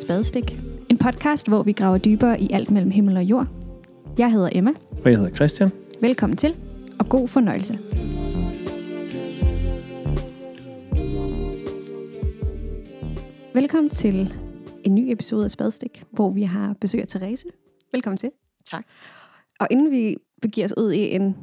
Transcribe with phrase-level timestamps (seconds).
[0.00, 0.60] til Spadestik.
[0.90, 3.46] En podcast, hvor vi graver dybere i alt mellem himmel og jord.
[4.18, 4.70] Jeg hedder Emma.
[5.04, 5.70] Og jeg hedder Christian.
[6.00, 6.56] Velkommen til,
[6.98, 7.78] og god fornøjelse.
[13.54, 14.34] Velkommen til
[14.84, 17.46] en ny episode af Spadestik, hvor vi har besøg af Therese.
[17.92, 18.30] Velkommen til.
[18.70, 18.84] Tak.
[19.60, 21.36] Og inden vi begiver os ud i en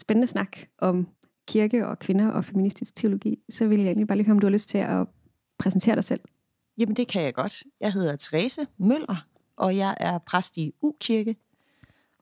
[0.00, 1.08] spændende snak om
[1.48, 4.46] kirke og kvinder og feministisk teologi, så vil jeg egentlig bare lige høre, om du
[4.46, 5.06] har lyst til at
[5.58, 6.20] præsentere dig selv.
[6.78, 7.64] Jamen, det kan jeg godt.
[7.80, 11.36] Jeg hedder Therese Møller, og jeg er præst i U-kirke.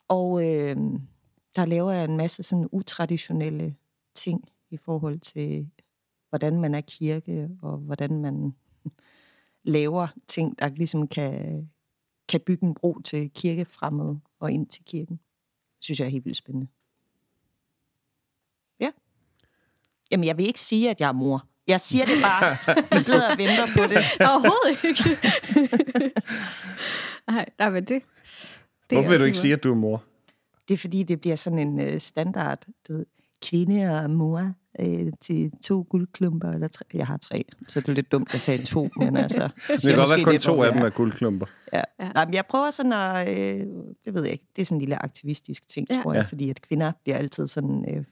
[0.08, 0.76] Og øh,
[1.56, 3.76] der laver jeg en masse sådan utraditionelle
[4.14, 5.70] ting i forhold til,
[6.28, 8.54] hvordan man er kirke, og hvordan man
[9.64, 11.70] laver ting, der ligesom kan,
[12.28, 15.16] kan bygge en bro til kirkefremmed og ind til kirken.
[15.76, 16.66] Det synes jeg er helt vildt spændende.
[18.80, 18.90] Ja.
[20.10, 21.46] Jamen, jeg vil ikke sige, at jeg er mor.
[21.68, 22.56] Jeg siger det bare.
[22.92, 23.98] Vi sidder og venter på det.
[24.30, 25.18] Overhovedet ikke.
[27.30, 27.88] nej, nej, men det...
[27.88, 28.02] det
[28.90, 30.04] Hvorfor er vil du ikke sige, at du er mor?
[30.68, 33.06] Det er fordi, det bliver sådan en øh, standard, du ved,
[33.42, 36.84] kvinde og mor øh, til to guldklumper, eller tre.
[36.94, 39.40] Jeg har tre, så det er lidt dumt, at jeg sagde to, men altså...
[39.68, 41.46] Det kan godt være kun to af dem er guldklumper.
[41.72, 41.82] Ja.
[42.00, 42.08] Ja.
[42.14, 43.66] Nej, men jeg prøver sådan at, øh,
[44.04, 46.02] det ved jeg ikke, det er sådan en lille aktivistisk ting, Ja.
[46.02, 46.26] tror jeg, Ja.
[46.26, 48.04] fordi at kvinder bliver altid sådan, øh,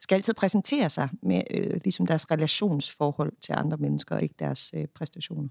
[0.00, 4.72] skal altid præsentere sig med øh, ligesom deres relationsforhold til andre mennesker, og ikke deres
[4.76, 5.48] øh, præstationer.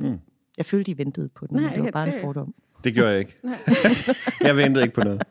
[0.00, 0.18] Mm.
[0.56, 2.54] Jeg følte, de ventede på den, Nej, Nej, det var bare det- en fordom.
[2.84, 3.38] Det gjorde jeg ikke.
[4.46, 5.22] jeg ventede ikke på noget.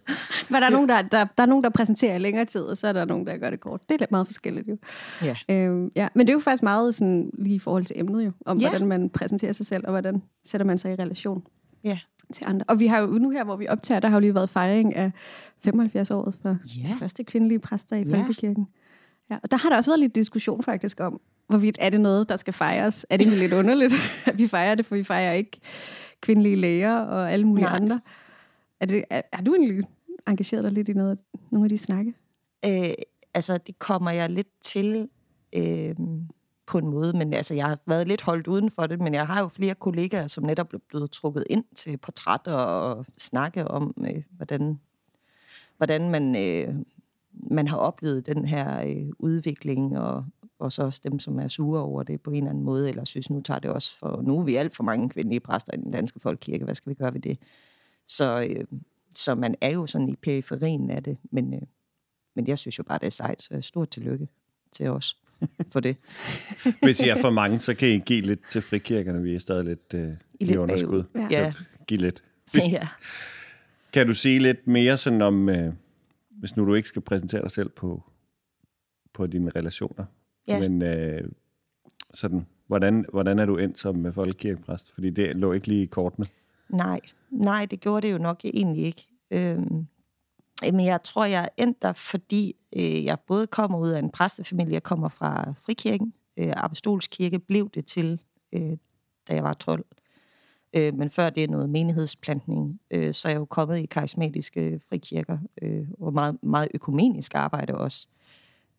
[0.50, 2.78] Men der er, nogen, der, der, der er nogen, der præsenterer i længere tid, og
[2.78, 3.90] så er der nogen, der gør det kort.
[3.90, 4.78] Det er lidt meget forskelligt jo.
[5.23, 5.36] Ja.
[5.50, 6.08] Øhm, ja.
[6.16, 8.70] Men det er jo faktisk meget sådan, lige i forhold til emnet jo, om Ja.
[8.70, 11.44] hvordan man præsenterer sig selv, og hvordan sætter man sig i relation
[11.84, 12.00] Ja.
[12.34, 12.66] til andre.
[12.68, 14.96] Og vi har jo nu her, hvor vi optager, der har jo lige været fejring
[14.96, 15.12] af
[15.68, 16.84] 75-året for Ja.
[16.94, 18.18] de første kvindelige præster i Ja.
[18.18, 18.68] Folkekirken.
[19.30, 22.30] Ja, og der har der også været lidt diskussion faktisk om, hvorvidt er det noget,
[22.30, 23.06] der skal fejres.
[23.10, 23.94] Er det egentlig lidt underligt,
[24.26, 25.60] at vi fejrer det, for vi fejrer ikke
[26.22, 27.76] kvindelige læger og alle mulige Nej.
[27.76, 28.00] andre.
[28.80, 29.84] Er, det, er, er du egentlig
[30.28, 31.20] engageret dig lidt i noget,
[31.52, 32.14] nogle af de snakke?
[32.66, 32.94] Øh,
[33.34, 35.10] altså, det kommer jeg lidt til
[35.54, 35.95] øh,
[36.71, 39.27] på en måde, men altså, jeg har været lidt holdt uden for det, men jeg
[39.27, 43.93] har jo flere kollegaer, som netop er blevet trukket ind til portrætter og snakke om,
[44.08, 44.80] øh, hvordan,
[45.77, 46.76] hvordan man, øh,
[47.31, 50.26] man har oplevet den her øh, udvikling, og,
[50.60, 53.05] og så også dem, som er sure over det på en eller anden måde, eller
[53.05, 55.77] synes, nu tager det også for, nu er vi alt for mange kvindelige præster i
[55.77, 57.39] den danske folkekirke, hvad skal vi gøre ved det?
[58.08, 58.65] Så, øh,
[59.15, 61.61] så man er jo sådan i periferien af det, men, øh,
[62.36, 64.27] men jeg synes jo bare, det er sejt, så stort tillykke
[64.71, 65.20] til os
[65.74, 65.96] for det.
[66.84, 69.24] Hvis I er for mange, så kan I give lidt til frikirkerne.
[69.24, 70.10] Vi er stadig lidt øh,
[70.40, 71.04] i, lidt underskud.
[71.04, 71.28] bagud.
[71.32, 71.42] Ja.
[71.44, 72.24] Ja, Så giv lidt.
[72.56, 72.88] ja.
[73.94, 75.74] Kan du sige lidt mere sådan om, øh,
[76.30, 78.04] hvis nu du ikke skal præsentere dig selv på,
[79.14, 80.06] på dine relationer,
[80.48, 80.60] Ja.
[80.60, 81.22] men øh,
[82.14, 84.94] sådan, hvordan, hvordan er du endt som øh, folkekirkepræst?
[84.94, 86.26] Fordi det lå ikke lige i kortene.
[86.70, 87.00] Nej,
[87.32, 89.08] nej, det gjorde det jo nok egentlig ikke.
[89.32, 89.88] Øhm,
[90.61, 94.73] men jeg tror, jeg endte der, fordi øh, jeg både kommer ud af en præstefamilie,
[94.73, 98.20] jeg kommer fra Frikirken, øh, Apostolskirke blev det til,
[98.54, 98.77] øh,
[99.27, 99.86] da jeg var 12.
[100.73, 104.82] Øh, men før det er noget menighedsplantning, øh, så er jeg jo kommet i karismatiske
[104.89, 108.08] frikirker, øh, og meget, meget økumenisk arbejde også.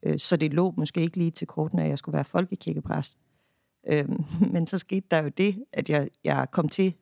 [0.02, 3.18] Øh, så det lå måske ikke lige til kortene, at jeg skulle være folkekirkepræst.
[3.88, 4.08] Øh,
[4.52, 6.94] men så skete der jo det, at jeg, jeg kom til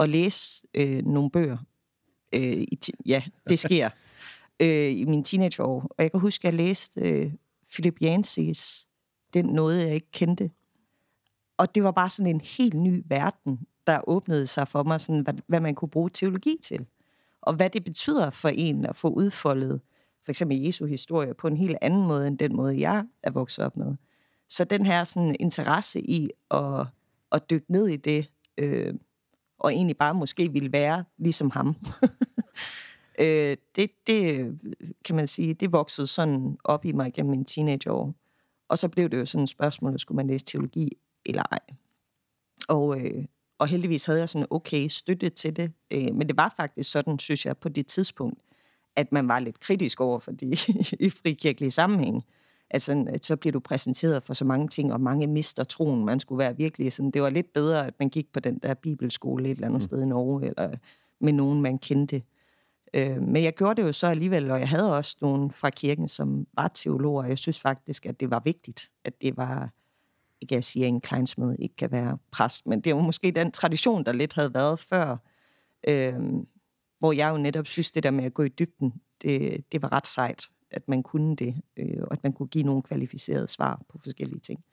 [0.00, 1.58] at læse øh, nogle bøger.
[2.34, 3.90] Øh, i ja, det sker
[4.60, 5.86] øh, i mine teenageår.
[5.90, 7.32] Og jeg kan huske, at jeg læste øh,
[7.72, 8.86] Philip Yancey's
[9.34, 10.50] Den noget, jeg ikke kendte.
[11.58, 15.20] Og det var bare sådan en helt ny verden, der åbnede sig for mig, sådan,
[15.20, 16.86] hvad, hvad man kunne bruge teologi til.
[17.42, 19.80] Og hvad det betyder for en at få udfoldet
[20.24, 23.64] for eksempel Jesu historie på en helt anden måde, end den måde, jeg er vokset
[23.64, 23.94] op med.
[24.48, 26.86] Så den her sådan, interesse i at,
[27.32, 28.94] at dykke ned i det, øh,
[29.58, 31.76] og egentlig bare måske ville være ligesom ham.
[33.20, 34.58] øh, det, det,
[35.04, 38.14] kan man sige, det voksede sådan op i mig gennem mine teenageår.
[38.68, 40.96] Og så blev det jo sådan et spørgsmål, skulle man læse teologi
[41.26, 41.58] eller ej.
[42.68, 43.24] Og, øh,
[43.58, 45.72] og heldigvis havde jeg sådan okay støtte til det.
[45.90, 48.40] Øh, men det var faktisk sådan, synes jeg, på det tidspunkt,
[48.96, 50.46] at man var lidt kritisk over for de
[51.06, 52.24] i frikirkelige sammenhæng.
[52.70, 56.04] Altså, så bliver du præsenteret for så mange ting, og mange mister troen.
[56.04, 58.74] Man skulle være virkelig sådan, det var lidt bedre, at man gik på den der
[58.74, 59.84] bibelskole et eller andet mm.
[59.84, 60.76] sted i Norge, eller
[61.20, 62.22] med nogen, man kendte.
[62.94, 66.08] Øh, men jeg gjorde det jo så alligevel, og jeg havde også nogen fra kirken,
[66.08, 69.70] som var teologer, og jeg synes faktisk, at det var vigtigt, at det var,
[70.40, 73.52] ikke jeg siger, at en kleinsmed ikke kan være præst, men det var måske den
[73.52, 75.16] tradition, der lidt havde været før,
[75.88, 76.14] øh,
[76.98, 79.92] hvor jeg jo netop synes, det der med at gå i dybden, det, det var
[79.92, 83.82] ret sejt, at man kunne det, øh, og at man kunne give nogle kvalificerede svar
[83.88, 84.64] på forskellige ting.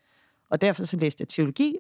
[0.50, 1.78] Og derfor så læste jeg teologi,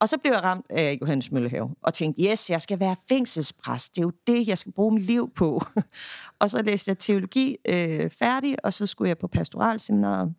[0.00, 3.96] og så blev jeg ramt af Johannes Møllehave, og tænkte, yes, jeg skal være fængselspræst.
[3.96, 5.60] Det er jo det, jeg skal bruge mit liv på.
[6.40, 10.34] og så læste jeg teologi øh, færdig, og så skulle jeg på pastoralseminaret.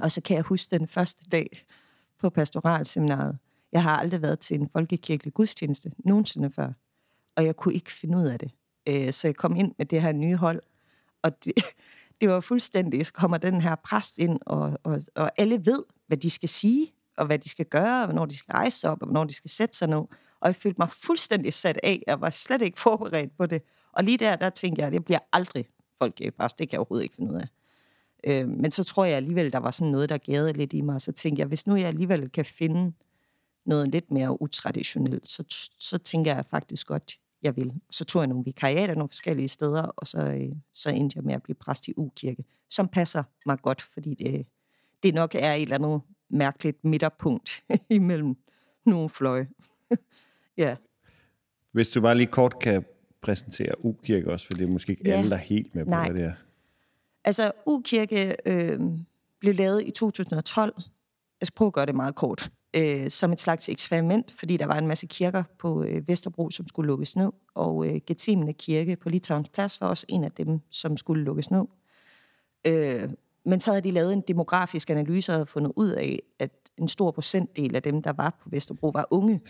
[0.00, 1.64] Og så kan jeg huske den første dag
[2.18, 3.38] på pastoralseminaret.
[3.72, 6.72] Jeg har aldrig været til en folkekirkelig gudstjeneste, nogensinde før.
[7.36, 8.50] Og jeg kunne ikke finde ud af det.
[8.88, 10.62] Øh, så jeg kom ind med det her nye hold,
[11.22, 11.52] og det,
[12.20, 16.16] det var fuldstændig, så kommer den her præst ind, og, og, og alle ved, hvad
[16.16, 19.02] de skal sige, og hvad de skal gøre, og hvornår de skal rejse sig op,
[19.02, 20.04] og hvornår de skal sætte sig ned.
[20.40, 22.02] Og jeg følte mig fuldstændig sat af.
[22.06, 23.62] Jeg var slet ikke forberedt på det.
[23.92, 25.68] Og lige der, der tænkte jeg, at det bliver aldrig
[25.98, 26.54] folkepræst.
[26.54, 27.48] Øh, det kan jeg overhovedet ikke finde ud af.
[28.24, 30.94] Øh, men så tror jeg alligevel, der var sådan noget, der gærede lidt i mig.
[30.94, 32.92] Og så tænkte jeg, hvis nu jeg alligevel kan finde
[33.66, 35.44] noget lidt mere utraditionelt, så,
[35.78, 37.72] så tænker jeg faktisk godt, jeg vil.
[37.90, 41.34] Så tog jeg nogle vikariater nogle forskellige steder, og så, øh, så endte jeg med
[41.34, 44.46] at blive præst i U-kirke, som passer mig godt, fordi det,
[45.02, 48.36] det nok er et eller andet mærkeligt midterpunkt imellem
[48.86, 49.48] nogle fløje.
[50.56, 50.76] ja.
[51.72, 52.84] Hvis du bare lige kort kan
[53.20, 55.18] præsentere U-kirke også, for det er måske ikke ja.
[55.18, 56.08] alle, der er helt med på, Nej.
[56.08, 56.32] det er.
[57.24, 58.80] Altså, U-kirke øh,
[59.40, 60.74] blev lavet i 2012.
[61.40, 62.50] Jeg skal prøve at gøre det meget kort.
[62.76, 66.66] Øh, som et slags eksperiment, fordi der var en masse kirker på øh, Vesterbro, som
[66.66, 67.30] skulle lukkes ned.
[67.54, 71.50] Og øh, Gethsemane Kirke på Litauens Plads var også en af dem, som skulle lukkes
[71.50, 71.64] ned.
[72.66, 73.10] Øh,
[73.46, 76.88] men så havde de lavet en demografisk analyse og havde fundet ud af, at en
[76.88, 79.40] stor procentdel af dem, der var på Vesterbro, var unge.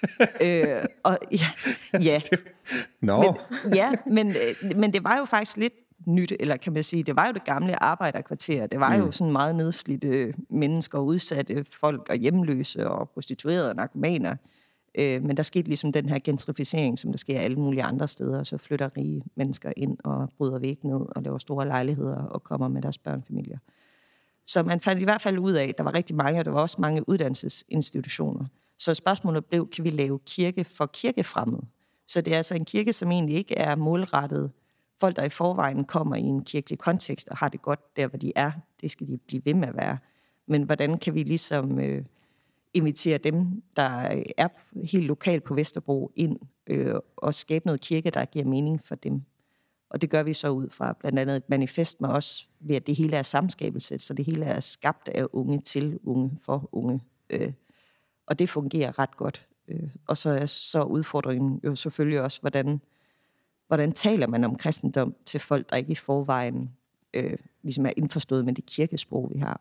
[0.44, 1.50] øh, og ja,
[2.00, 2.20] ja.
[3.00, 3.36] Nå.
[3.64, 5.74] Men, ja, men, øh, men det var jo faktisk lidt
[6.06, 8.66] nyt, eller kan man sige, det var jo det gamle arbejderkvarter.
[8.66, 9.02] Det var mm.
[9.02, 14.36] jo sådan meget nedslidte mennesker, udsatte folk og hjemløse og prostituerede og narkomaner.
[14.98, 18.42] Øh, men der skete ligesom den her gentrificering, som der sker alle mulige andre steder,
[18.42, 22.68] så flytter rige mennesker ind og bryder væk ned og laver store lejligheder og kommer
[22.68, 23.58] med deres børnefamilier.
[24.46, 26.50] Så man fandt i hvert fald ud af, at der var rigtig mange, og der
[26.50, 28.44] var også mange uddannelsesinstitutioner.
[28.78, 31.66] Så spørgsmålet blev, kan vi lave kirke for kirkefremmede?
[32.08, 34.50] Så det er altså en kirke, som egentlig ikke er målrettet
[35.00, 38.18] folk, der i forvejen kommer i en kirkelig kontekst og har det godt der, hvor
[38.18, 38.52] de er.
[38.80, 39.98] Det skal de blive ved med at være.
[40.46, 42.04] Men hvordan kan vi ligesom øh,
[42.76, 44.48] invitere dem, der er
[44.84, 49.22] helt lokalt på Vesterbro, ind øh, og skabe noget kirke, der giver mening for dem?
[49.90, 52.86] Og det gør vi så ud fra blandt andet et manifest, men også ved, at
[52.86, 57.00] det hele er samskabelse, så det hele er skabt af unge til unge for unge.
[57.30, 57.52] Øh,
[58.26, 59.46] og det fungerer ret godt.
[59.68, 62.80] Øh, og så er så udfordringen jo selvfølgelig også, hvordan
[63.66, 66.70] hvordan taler man om kristendom til folk, der ikke i forvejen
[67.14, 69.60] øh, ligesom er indforstået med det kirkesprog, vi har.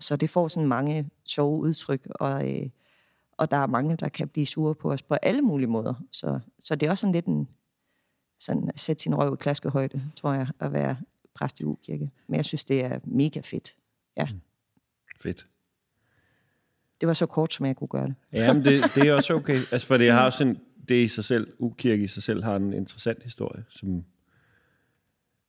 [0.00, 2.68] Så det får sådan mange sjove udtryk, og, øh,
[3.32, 5.94] og der er mange, der kan blive sure på os på alle mulige måder.
[6.12, 7.48] Så, så det er også sådan lidt en,
[8.38, 10.96] sådan at sætte sin røv i klaskehøjde, tror jeg, at være
[11.34, 12.10] præst i ukirke.
[12.26, 13.76] Men jeg synes, det er mega fedt.
[14.16, 14.24] Ja.
[14.24, 14.40] Mm.
[15.22, 15.46] Fedt.
[17.00, 18.14] Det var så kort, som jeg kunne gøre det.
[18.32, 19.58] Jamen, det, det er også okay.
[19.72, 22.56] Altså, for det har også en, det i sig selv, ukirke i sig selv, har
[22.56, 24.04] en interessant historie, som,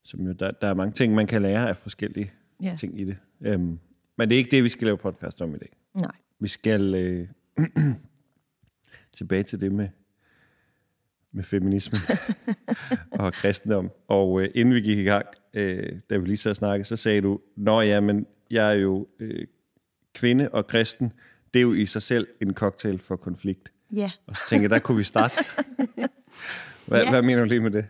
[0.04, 2.76] som jo, der, der er mange ting, man kan lære af forskellige ja.
[2.76, 3.18] ting i det.
[3.56, 3.80] Um,
[4.18, 5.78] men det er ikke det, vi skal lave podcast om i dag.
[5.94, 6.12] Nej.
[6.40, 7.28] Vi skal øh,
[9.18, 9.90] tilbage til det med,
[11.32, 11.98] med feminisme
[13.20, 13.92] og kristendom.
[14.08, 17.22] Og øh, inden vi gik i gang, øh, da vi lige så snakkede, så sagde
[17.22, 19.48] du, Nå ja, men jeg er jo øh,
[20.14, 21.14] kvinde og kristen.
[21.54, 23.74] Det er jo i sig selv en cocktail for konflikt.
[23.94, 24.12] Ja.
[24.28, 25.36] Og så tænkte jeg, der kunne vi starte.
[26.88, 27.10] Hvad, ja.
[27.10, 27.88] hvad mener du lige med det?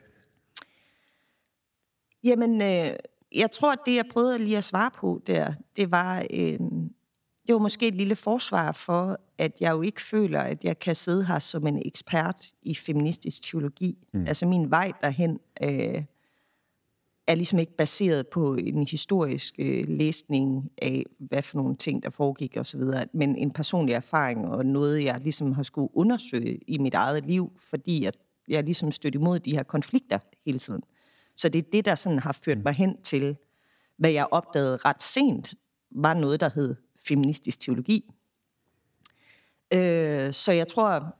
[2.24, 2.96] Jamen, øh,
[3.38, 6.60] jeg tror, at det, jeg prøvede lige at svare på der, det var, øh,
[7.48, 10.96] det var måske et lille forsvar for, at jeg jo ikke føler, at jeg kan
[10.96, 13.98] sidde her som en ekspert i feministisk teologi.
[14.14, 14.28] Mm.
[14.28, 16.04] Altså min vej derhen øh,
[17.28, 22.10] er ligesom ikke baseret på en historisk øh, læsning af, hvad for nogle ting, der
[22.10, 22.82] foregik osv.,
[23.14, 27.52] men en personlig erfaring og noget, jeg ligesom har skulle undersøge i mit eget liv,
[27.70, 28.14] fordi jeg,
[28.48, 30.84] jeg ligesom stødt imod de her konflikter hele tiden.
[31.38, 32.64] Så det er det, der sådan har ført mm.
[32.64, 33.38] mig hen til,
[33.98, 35.54] hvad jeg opdagede ret sent,
[35.92, 36.76] var noget, der hed
[37.08, 38.06] feministisk teologi.
[39.74, 41.16] Øh, så jeg tror,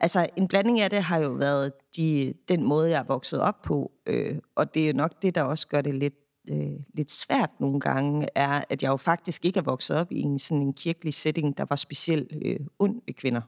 [0.00, 3.62] altså en blanding af det har jo været de, den måde, jeg er vokset op
[3.62, 6.14] på, øh, og det er nok det, der også gør det lidt,
[6.48, 10.20] øh, lidt svært nogle gange, er, at jeg jo faktisk ikke er vokset op i
[10.20, 13.40] en sådan en kirkelig setting, der var specielt øh, ond ved kvinder.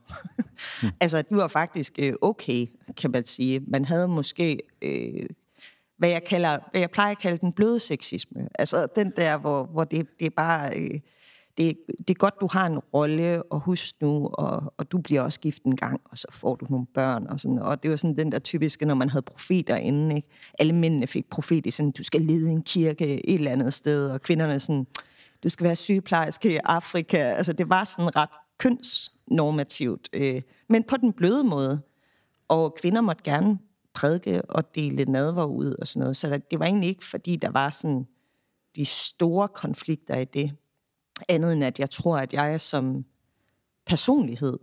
[0.83, 0.89] mm.
[1.01, 2.67] altså, det var faktisk øh, okay,
[2.97, 3.59] kan man sige.
[3.59, 4.59] Man havde måske...
[4.81, 5.25] Øh,
[5.97, 8.47] hvad jeg, kalder, hvad jeg plejer at kalde den bløde sexisme.
[8.59, 10.77] Altså den der, hvor, hvor det, det er bare...
[10.77, 10.99] Øh,
[11.57, 15.21] det, det er godt, du har en rolle, og husk nu, og, og du bliver
[15.21, 17.59] også gift en gang, og så får du nogle børn, og sådan.
[17.59, 20.27] Og det var sådan den der typiske, når man havde profeter inden, ikke?
[20.59, 24.09] Alle mændene fik profet i sådan, du skal lede en kirke et eller andet sted,
[24.09, 24.87] og kvinderne sådan,
[25.43, 27.17] du skal være sygeplejerske i Afrika.
[27.17, 31.81] Altså, det var sådan ret kønsnormativt, øh, men på den bløde måde.
[32.47, 33.59] Og kvinder måtte gerne
[33.93, 36.17] prædike og dele nadver ud og sådan noget.
[36.17, 38.07] Så det var egentlig ikke, fordi der var sådan
[38.75, 40.51] de store konflikter i det.
[41.29, 43.05] Andet end at jeg tror, at jeg som
[43.85, 44.59] personlighed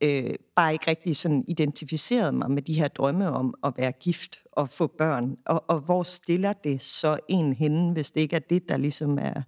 [0.00, 4.38] øh, bare ikke rigtig sådan identificerede mig med de her drømme om at være gift
[4.52, 5.36] og få børn.
[5.44, 9.18] Og, og hvor stiller det så en henne, hvis det ikke er det, der ligesom
[9.18, 9.42] er,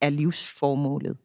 [0.00, 1.16] er livsformålet?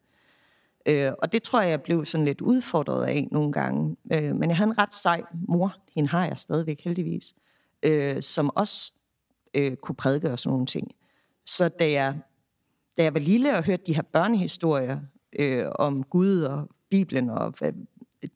[0.86, 3.96] Øh, og det tror jeg, jeg blev sådan lidt udfordret af nogle gange.
[4.12, 7.34] Øh, men jeg havde en ret sej mor, hende har jeg stadigvæk heldigvis,
[7.82, 8.92] øh, som også
[9.54, 10.90] øh, kunne prædike og sådan nogle ting.
[11.46, 12.18] Så da jeg,
[12.98, 15.00] da jeg var lille og hørte de her børnehistorier
[15.38, 17.72] øh, om Gud og Bibelen og hvad,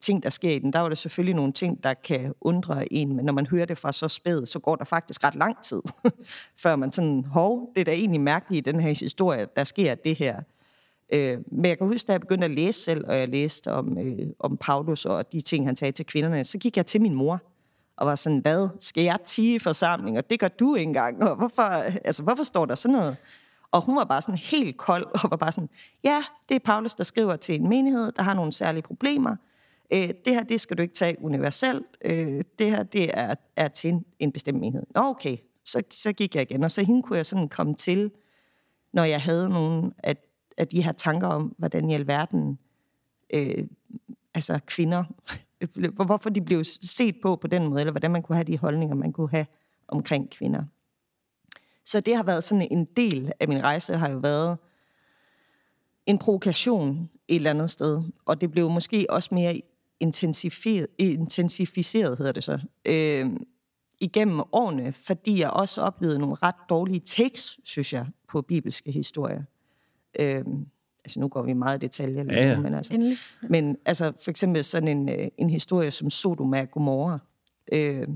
[0.01, 3.17] ting, der sker i den, der var der selvfølgelig nogle ting, der kan undre en,
[3.17, 5.83] men når man hører det fra så spæd, så går der faktisk ret lang tid,
[6.63, 9.95] før man sådan, hov, det er da egentlig mærkeligt i den her historie, der sker
[9.95, 10.43] det her.
[11.13, 13.99] Øh, men jeg kan huske, da jeg begyndte at læse selv, og jeg læste om,
[13.99, 17.15] øh, om Paulus og de ting, han sagde til kvinderne, så gik jeg til min
[17.15, 17.43] mor,
[17.97, 20.19] og var sådan, hvad, skal jeg tige i forsamling?
[20.19, 21.23] Og det gør du ikke engang.
[21.23, 23.17] Og hvorfor, altså, hvorfor står der sådan noget?
[23.71, 25.69] Og hun var bare sådan helt kold, og var bare sådan,
[26.05, 29.37] ja, det er Paulus, der skriver til en menighed, der har nogle særlige problemer.
[29.93, 31.87] Øh, det her, det skal du ikke tage universelt.
[32.05, 34.87] Øh, det her, det er, er til en, en bestemt menighed.
[34.95, 35.37] Nå, okay.
[35.65, 38.11] Så, så gik jeg igen, og så hende kunne jeg sådan komme til,
[38.93, 40.17] når jeg havde nogle af,
[40.57, 42.59] af de her tanker om, hvordan i alverden
[43.31, 43.67] øh,
[44.35, 45.05] altså kvinder
[46.07, 48.95] hvorfor de blev set på på den måde, eller hvordan man kunne have de holdninger,
[48.95, 49.47] man kunne have
[49.89, 50.65] omkring kvinder.
[51.85, 54.59] Så det har været sådan en del af min rejse, har jo været
[56.07, 59.63] en provokation et eller andet sted, og det blev måske også mere
[60.01, 63.31] intensificeret, intensificeret hedder det så, øh,
[64.01, 69.43] igennem årene, fordi jeg også oplevede nogle ret dårlige takes, synes jeg, på bibelske historier.
[70.21, 70.45] Øh,
[71.05, 72.61] altså nu går vi meget i detaljer, ja, ja.
[72.61, 73.19] men altså, Endelig.
[73.43, 77.19] men altså for eksempel sådan en, øh, en historie som Sodoma og Gomorra.
[77.73, 78.09] Øh,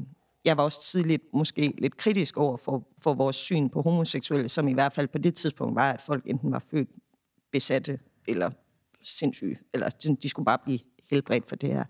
[0.44, 4.68] jeg var også tidligt måske lidt kritisk over for, for vores syn på homoseksuelle, som
[4.68, 6.88] i hvert fald på det tidspunkt var, at folk enten var født
[7.52, 8.50] besatte eller
[9.02, 9.88] sindssyge, eller
[10.22, 10.78] de skulle bare blive
[11.10, 11.84] helbredt for det her.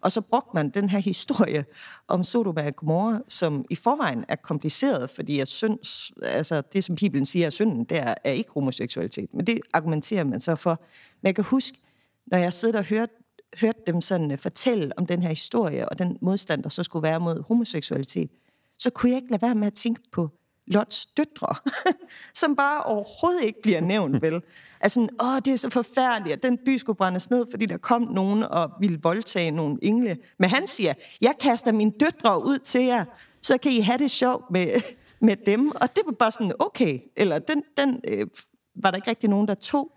[0.00, 1.64] Og så brugte man den her historie
[2.08, 6.96] om Sodoma og Gomorra, som i forvejen er kompliceret, fordi jeg synes, altså det, som
[6.96, 9.34] Bibelen siger er synden, det er, er ikke homoseksualitet.
[9.34, 10.80] Men det argumenterer man så for.
[11.22, 11.78] Men jeg kan huske,
[12.26, 13.12] når jeg sidder og hørte,
[13.60, 17.02] hørte dem sådan øh, fortælle om den her historie, og den modstand, der så skulle
[17.02, 18.30] være mod homoseksualitet,
[18.78, 20.30] så kunne jeg ikke lade være med at tænke på
[20.70, 21.54] Lots døtre,
[22.40, 24.42] som bare overhovedet ikke bliver nævnt, vel?
[24.82, 28.02] Altså, åh, det er så forfærdeligt, at den by skulle brændes ned, fordi der kom
[28.02, 30.16] nogen og ville voldtage nogle engle.
[30.38, 33.04] Men han siger, jeg kaster mine døtre ud til jer,
[33.42, 34.66] så kan I have det sjovt med,
[35.26, 35.70] med dem.
[35.70, 36.98] Og det var bare sådan, okay.
[37.16, 38.26] Eller den, den øh,
[38.74, 39.92] var der ikke rigtig nogen, der tog.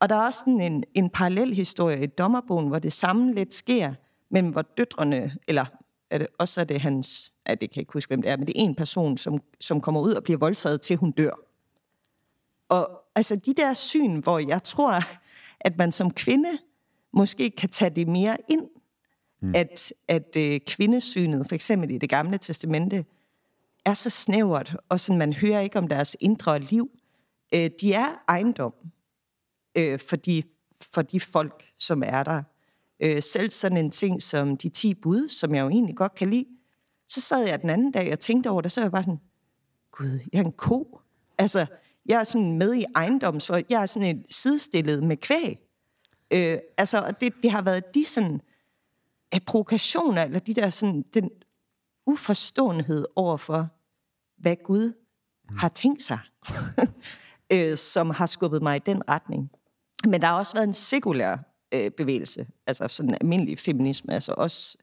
[0.00, 3.54] Og der er også sådan en, en parallel historie i dommerbogen, hvor det samme lidt
[3.54, 3.94] sker,
[4.30, 5.64] men hvor døtrene, eller
[6.14, 8.36] er det, også er det hans, ja, det kan jeg ikke huske, hvem det er,
[8.36, 11.32] men det er en person, som, som kommer ud og bliver voldtaget, til hun dør.
[12.68, 15.00] Og altså de der syn, hvor jeg tror,
[15.60, 16.50] at man som kvinde
[17.12, 18.68] måske kan tage det mere ind,
[19.40, 19.52] mm.
[19.54, 23.04] at, at uh, kvindesynet, for eksempel i det gamle testamente,
[23.84, 26.90] er så snævert, og sådan, man hører ikke om deres indre liv.
[27.54, 28.74] Uh, de er ejendom
[29.78, 30.42] uh, for, de,
[30.94, 32.42] for de folk, som er der.
[33.04, 36.30] Uh, selv sådan en ting som de 10 bud, som jeg jo egentlig godt kan
[36.30, 36.46] lide,
[37.08, 39.20] så sad jeg den anden dag og tænkte over det, så var jeg bare sådan,
[39.92, 41.00] gud, jeg er en ko.
[41.38, 41.66] Altså,
[42.06, 45.58] jeg er sådan med i ejendom, så jeg er sådan et sidestillet med kvæg.
[46.30, 48.40] Øh, altså, det, det har været de sådan
[49.32, 51.30] af provokationer, eller de der sådan, den
[52.06, 53.68] uforståenhed over for,
[54.38, 54.92] hvad Gud
[55.50, 55.56] mm.
[55.56, 56.18] har tænkt sig,
[57.52, 59.50] øh, som har skubbet mig i den retning.
[60.04, 61.36] Men der har også været en sekulær
[61.74, 64.78] øh, bevægelse, altså sådan almindelig feminisme, altså også,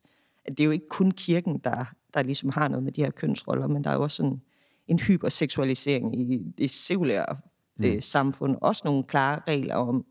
[0.46, 3.12] at det er jo ikke kun kirken, der, der ligesom har noget med de her
[3.12, 4.42] kønsroller, men der er jo også sådan
[4.88, 7.38] en hyperseksualisering i det sekulære
[7.78, 7.86] mm.
[7.86, 8.58] øh, samfund.
[8.62, 10.06] Også nogle klare regler om,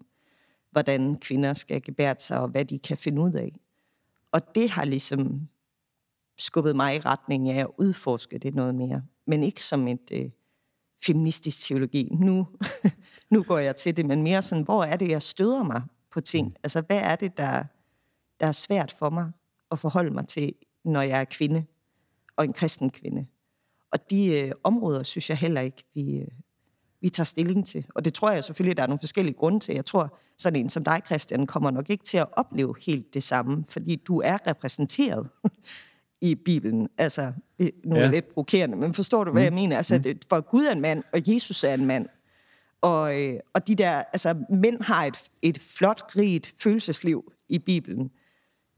[0.70, 3.52] hvordan kvinder skal gebære sig, og hvad de kan finde ud af.
[4.32, 5.48] Og det har ligesom
[6.38, 9.02] skubbet mig i retning af at udforske det noget mere.
[9.26, 10.30] Men ikke som et øh,
[11.06, 12.08] feministisk teologi.
[12.12, 12.46] Nu,
[13.30, 16.20] nu går jeg til det, men mere sådan, hvor er det, jeg støder mig på
[16.20, 16.46] ting?
[16.46, 16.54] Mm.
[16.62, 17.64] Altså, hvad er det, der,
[18.40, 19.30] der er svært for mig
[19.70, 21.64] at forholde mig til, når jeg er kvinde,
[22.36, 23.26] og en kristen kvinde?
[23.92, 26.28] Og de øh, områder synes jeg heller ikke, vi, øh,
[27.00, 27.86] vi tager stilling til.
[27.94, 29.74] Og det tror jeg selvfølgelig, der er nogle forskellige grunde til.
[29.74, 33.22] Jeg tror, sådan en som dig, Christian, kommer nok ikke til at opleve helt det
[33.22, 35.28] samme, fordi du er repræsenteret
[36.20, 36.88] i Bibelen.
[36.98, 37.32] Altså,
[37.84, 38.10] nu er ja.
[38.10, 39.44] lidt provokerende, men forstår du, hvad mm.
[39.44, 39.76] jeg mener?
[39.76, 40.20] Altså, mm.
[40.28, 42.06] for Gud er en mand, og Jesus er en mand.
[42.80, 48.10] Og, øh, og de der, altså mænd har et, et flot, rigt følelsesliv i Bibelen.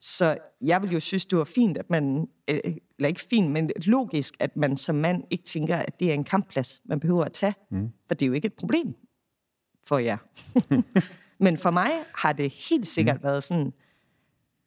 [0.01, 3.71] Så jeg vil jo synes, det var fint, at man, øh, eller ikke fint, men
[3.77, 7.33] logisk, at man som mand ikke tænker, at det er en kampplads, man behøver at
[7.33, 7.55] tage.
[7.71, 7.89] Mm.
[8.09, 8.95] For det er jo ikke et problem
[9.87, 10.17] for jer.
[11.45, 13.25] men for mig har det helt sikkert mm.
[13.25, 13.73] været sådan,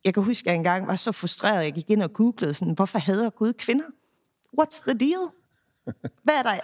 [0.05, 2.53] jeg kan huske, at jeg engang var så frustreret, at jeg gik ind og googlede
[2.53, 3.85] sådan, hvorfor hader Gud kvinder?
[4.61, 5.29] What's the deal?
[6.23, 6.59] Hvad er der?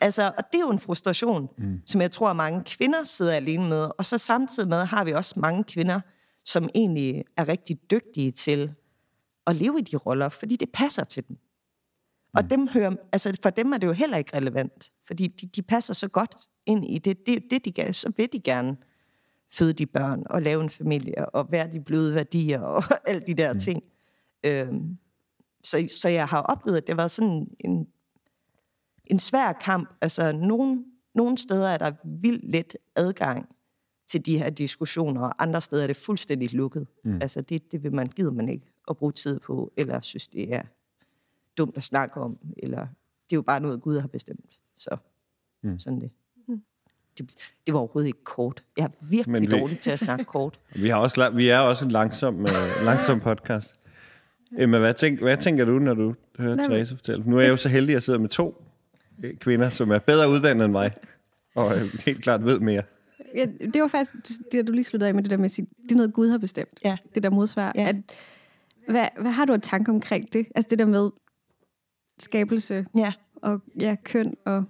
[0.00, 1.80] Altså, og det er jo en frustration, mm.
[1.86, 3.90] som jeg tror, mange kvinder sidder alene med.
[3.98, 6.00] Og så samtidig med har vi også mange kvinder,
[6.44, 8.74] som egentlig er rigtig dygtige til
[9.46, 11.36] at leve i de roller, fordi det passer til dem.
[12.34, 12.48] Og mm.
[12.48, 15.94] dem hører, altså for dem er det jo heller ikke relevant, fordi de, de passer
[15.94, 18.76] så godt ind i det, det, det de gerne, så vil de gerne
[19.52, 23.34] føde de børn og lave en familie og være de bløde værdier og alle de
[23.34, 23.58] der mm.
[23.58, 23.82] ting.
[24.46, 24.98] Øhm,
[25.64, 27.86] så, så jeg har oplevet, at det var sådan en,
[29.10, 29.88] en svær kamp.
[30.00, 33.48] Altså, nogen, nogle steder er der vildt let adgang
[34.06, 36.86] til de her diskussioner, og andre steder er det fuldstændig lukket.
[37.04, 37.22] Mm.
[37.22, 40.54] Altså, det, det vil man, gider man ikke at bruge tid på, eller synes, det
[40.54, 40.62] er
[41.58, 42.80] dumt at snakke om, eller
[43.30, 44.60] det er jo bare noget, Gud har bestemt.
[44.76, 44.96] Så
[45.62, 45.78] mm.
[45.78, 46.10] sådan det.
[46.48, 46.62] Mm.
[47.18, 47.30] det.
[47.66, 48.64] Det var overhovedet ikke kort.
[48.76, 50.60] Jeg er virkelig Men vi, dårlig til at snakke kort.
[50.82, 53.80] Vi, har også, vi er også en langsom, uh, langsom podcast.
[54.58, 57.24] Emma, hvad, tænk, hvad tænker du, når du hører Nej, Therese fortælle?
[57.26, 58.69] Nu er jeg jo så heldig, at jeg sidder med to øh,
[59.40, 60.92] kvinder, som er bedre uddannet end mig,
[61.54, 62.82] og helt klart ved mere.
[63.34, 65.66] Ja, det var faktisk det, du lige sluttede af med det der med at sige,
[65.82, 66.80] det er noget, Gud har bestemt.
[66.84, 66.96] Ja.
[67.14, 67.72] Det der modsvar.
[67.74, 67.88] Ja.
[67.88, 67.96] At,
[68.88, 70.46] hvad, hvad har du et tanke omkring det?
[70.54, 71.10] Altså det der med
[72.18, 73.12] skabelse ja.
[73.42, 74.64] og ja, køn og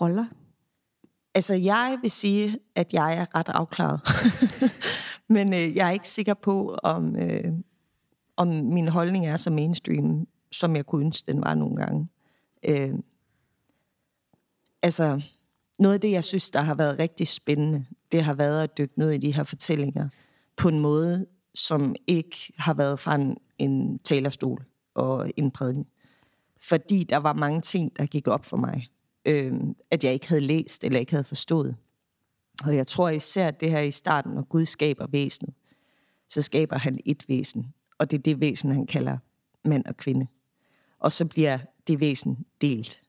[0.00, 0.24] roller?
[1.34, 4.00] Altså, jeg vil sige, at jeg er ret afklaret.
[5.34, 7.52] Men øh, jeg er ikke sikker på, om, øh,
[8.36, 12.08] om min holdning er så mainstream, som jeg kunne ønske, den var nogle gange.
[12.64, 12.94] Øh,
[14.82, 15.20] altså,
[15.78, 18.98] noget af det, jeg synes, der har været rigtig spændende, det har været at dykke
[18.98, 20.08] ned i de her fortællinger
[20.56, 24.64] på en måde, som ikke har været fra en, en talerstol
[24.94, 25.86] og en prædiken.
[26.62, 28.88] Fordi der var mange ting, der gik op for mig,
[29.24, 29.52] øh,
[29.90, 31.76] at jeg ikke havde læst eller ikke havde forstået.
[32.64, 35.54] Og jeg tror især det her i starten, når Gud skaber væsenet,
[36.28, 39.18] så skaber han et væsen, og det er det væsen, han kalder
[39.64, 40.26] mand og kvinde.
[40.98, 43.02] Og så bliver det væsen delt.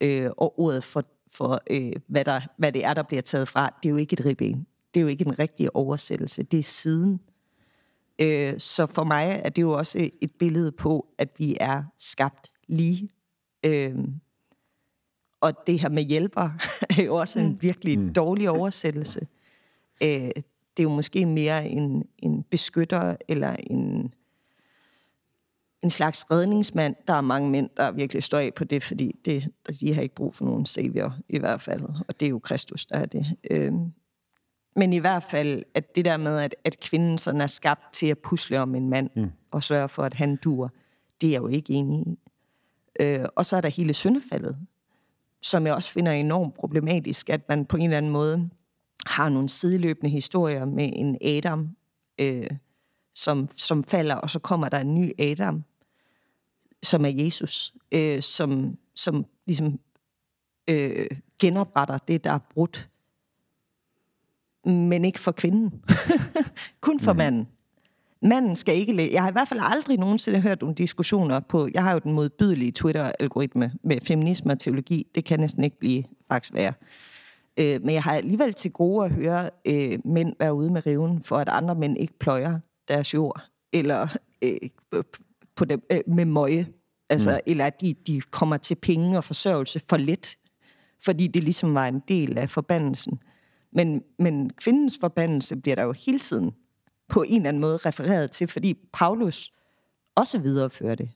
[0.00, 3.74] Øh, og ordet for, for øh, hvad, der, hvad det er, der bliver taget fra,
[3.82, 4.66] det er jo ikke et ribben.
[4.94, 6.42] Det er jo ikke en rigtig oversættelse.
[6.42, 7.20] Det er siden.
[8.20, 12.52] Øh, så for mig er det jo også et billede på, at vi er skabt
[12.68, 13.08] lige.
[13.66, 13.94] Øh,
[15.40, 16.50] og det her med hjælper
[16.98, 17.58] er jo også en mm.
[17.60, 18.12] virkelig mm.
[18.12, 19.26] dårlig oversættelse.
[20.02, 20.30] Øh,
[20.76, 24.14] det er jo måske mere en, en beskytter eller en
[25.82, 26.96] en slags redningsmand.
[27.06, 29.48] Der er mange mænd, der virkelig står af på det, fordi det,
[29.80, 31.82] de har ikke brug for nogen savior i hvert fald.
[32.08, 33.26] Og det er jo Kristus, der er det.
[33.50, 33.92] Øhm,
[34.76, 38.06] men i hvert fald, at det der med, at, at kvinden sådan er skabt til
[38.06, 39.30] at pusle om en mand, mm.
[39.50, 40.72] og sørge for, at han dur,
[41.20, 42.18] det er jeg jo ikke enig i.
[43.00, 44.56] Øh, og så er der hele syndefaldet,
[45.42, 48.50] som jeg også finder enormt problematisk, at man på en eller anden måde
[49.06, 51.76] har nogle sideløbende historier med en Adam,
[52.20, 52.50] øh,
[53.14, 55.64] som, som falder, og så kommer der en ny Adam,
[56.82, 59.80] som er Jesus, øh, som, som ligesom
[60.70, 61.06] øh,
[61.38, 62.88] genopretter det, der er brudt.
[64.64, 65.82] Men ikke for kvinden.
[66.80, 67.18] Kun for mm.
[67.18, 67.48] manden.
[68.22, 69.12] Manden skal ikke læse.
[69.12, 71.68] Jeg har i hvert fald aldrig nogensinde hørt nogle diskussioner på...
[71.74, 75.06] Jeg har jo den modbydelige Twitter-algoritme med feminisme og teologi.
[75.14, 76.72] Det kan næsten ikke blive faktisk være.
[77.58, 81.22] Øh, men jeg har alligevel til gode at høre øh, mænd være ude med riven,
[81.22, 84.56] for at andre mænd ikke pløjer deres jord, eller øh,
[85.56, 86.66] på dem, øh, med møje.
[87.08, 87.38] Altså, mm.
[87.46, 90.36] Eller at de, de kommer til penge og forsørgelse for let,
[91.04, 93.20] fordi det ligesom var en del af forbandelsen.
[93.72, 96.50] Men, men kvindens forbandelse bliver der jo hele tiden
[97.08, 99.50] på en eller anden måde refereret til, fordi Paulus
[100.16, 101.10] også viderefører det.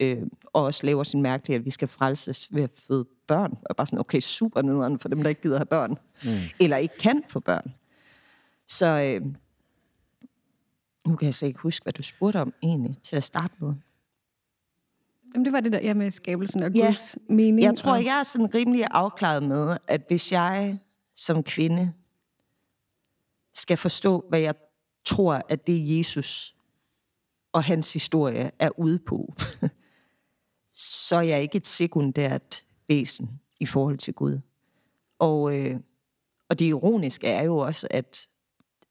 [0.00, 3.58] Øh, og også laver sin mærkelige, at vi skal frelses ved at føde børn.
[3.64, 5.98] Og bare sådan, okay, super nederen for dem, der ikke gider have børn.
[6.24, 6.30] Mm.
[6.60, 7.74] Eller ikke kan få børn.
[8.68, 9.26] Så øh,
[11.06, 13.74] nu kan jeg så ikke huske, hvad du spurgte om egentlig til at starte med.
[15.34, 17.34] Jamen, det var det der ja, med skabelsen og Guds ja.
[17.34, 17.62] mening.
[17.62, 18.04] Jeg tror, og...
[18.04, 20.78] jeg er sådan rimelig afklaret med, at hvis jeg
[21.14, 21.92] som kvinde
[23.54, 24.54] skal forstå, hvad jeg
[25.04, 26.56] tror, at det Jesus
[27.52, 29.34] og hans historie er ude på,
[31.08, 34.38] så er jeg ikke et sekundært væsen i forhold til Gud.
[35.18, 35.80] Og, øh,
[36.48, 38.28] og det ironiske er jo også, at,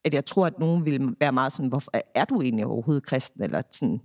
[0.03, 3.43] at jeg tror, at nogen vil være meget sådan, hvorfor er du egentlig overhovedet kristen?
[3.43, 4.01] Eller sådan,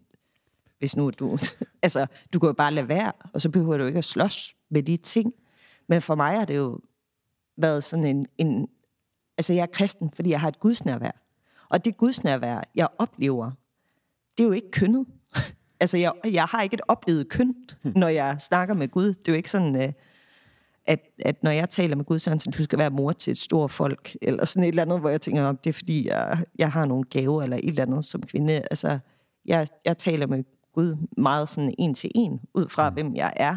[0.79, 1.39] hvis nu du...
[1.83, 4.83] altså, du kan jo bare lade være, og så behøver du ikke at slås med
[4.83, 5.33] de ting.
[5.89, 6.81] Men for mig er det jo
[7.57, 8.69] været sådan en, en...
[9.39, 11.21] Altså, jeg er kristen, fordi jeg har et gudsnærvær.
[11.69, 13.51] Og det gudsnærvær, jeg oplever,
[14.39, 15.07] det er jo ikke kønnet.
[15.81, 17.93] altså, jeg, jeg har ikke et oplevet køn, hmm.
[17.97, 19.09] når jeg snakker med Gud.
[19.09, 19.77] Det er jo ikke sådan...
[19.77, 19.93] Øh,
[20.87, 23.13] at, at når jeg taler med Gud, så er han sådan, du skal være mor
[23.13, 25.75] til et stort folk, eller sådan et eller andet, hvor jeg tænker, om det er
[25.75, 28.53] fordi, jeg, jeg har nogle gaver, eller et eller andet som kvinde.
[28.53, 28.99] Altså,
[29.45, 32.95] jeg, jeg taler med Gud meget sådan en til en, ud fra mm.
[32.95, 33.57] hvem jeg er.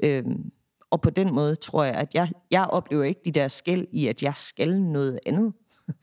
[0.00, 0.52] Øhm,
[0.90, 4.06] og på den måde tror jeg, at jeg, jeg oplever ikke de der skæld i,
[4.06, 5.52] at jeg skal noget andet,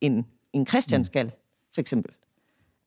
[0.00, 1.04] end en Christian mm.
[1.04, 1.32] skal,
[1.74, 2.14] for eksempel.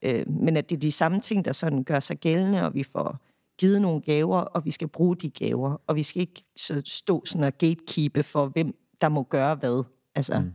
[0.01, 2.83] Øh, men at det er de samme ting, der sådan gør sig gældende, og vi
[2.83, 3.19] får
[3.57, 6.43] givet nogle gaver, og vi skal bruge de gaver, og vi skal ikke
[6.85, 9.83] stå sådan og gatekeepe for, hvem der må gøre hvad.
[10.15, 10.53] Altså, mm.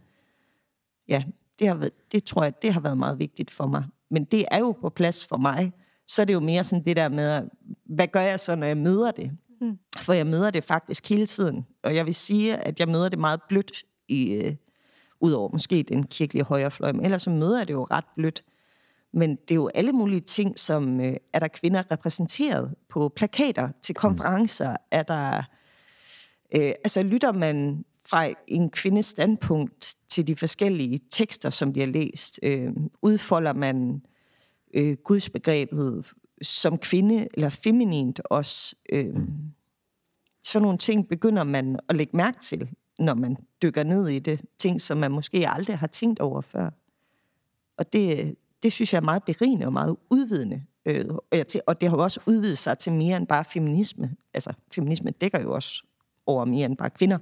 [1.08, 1.24] ja,
[1.58, 3.84] det, har været, det tror jeg, det har været meget vigtigt for mig.
[4.10, 5.72] Men det er jo på plads for mig.
[6.06, 7.42] Så er det jo mere sådan det der med,
[7.84, 9.30] hvad gør jeg så, når jeg møder det?
[9.60, 9.78] Mm.
[9.98, 11.66] For jeg møder det faktisk hele tiden.
[11.82, 14.54] Og jeg vil sige, at jeg møder det meget blødt, i, øh,
[15.20, 18.44] udover måske den kirkelige højrefløj, men ellers så møder jeg det jo ret blødt.
[19.12, 23.68] Men det er jo alle mulige ting, som øh, er der kvinder repræsenteret på plakater
[23.82, 24.76] til konferencer, mm.
[24.90, 25.42] er der...
[26.56, 32.40] Øh, altså lytter man fra en kvindes standpunkt til de forskellige tekster, som bliver læst,
[32.42, 32.72] øh,
[33.02, 34.02] udfolder man
[34.74, 38.74] øh, gudsbegrebet som kvinde, eller feminint også.
[38.92, 39.26] Øh, mm.
[40.44, 44.42] Sådan nogle ting begynder man at lægge mærke til, når man dykker ned i det.
[44.58, 46.70] Ting, som man måske aldrig har tænkt over før.
[47.76, 50.62] Og det, det synes jeg er meget berigende og meget udvidende.
[50.86, 51.04] Øh,
[51.66, 54.16] og, det har jo også udvidet sig til mere end bare feminisme.
[54.34, 55.82] Altså, feminisme dækker jo også
[56.26, 57.18] over mere end bare kvinder.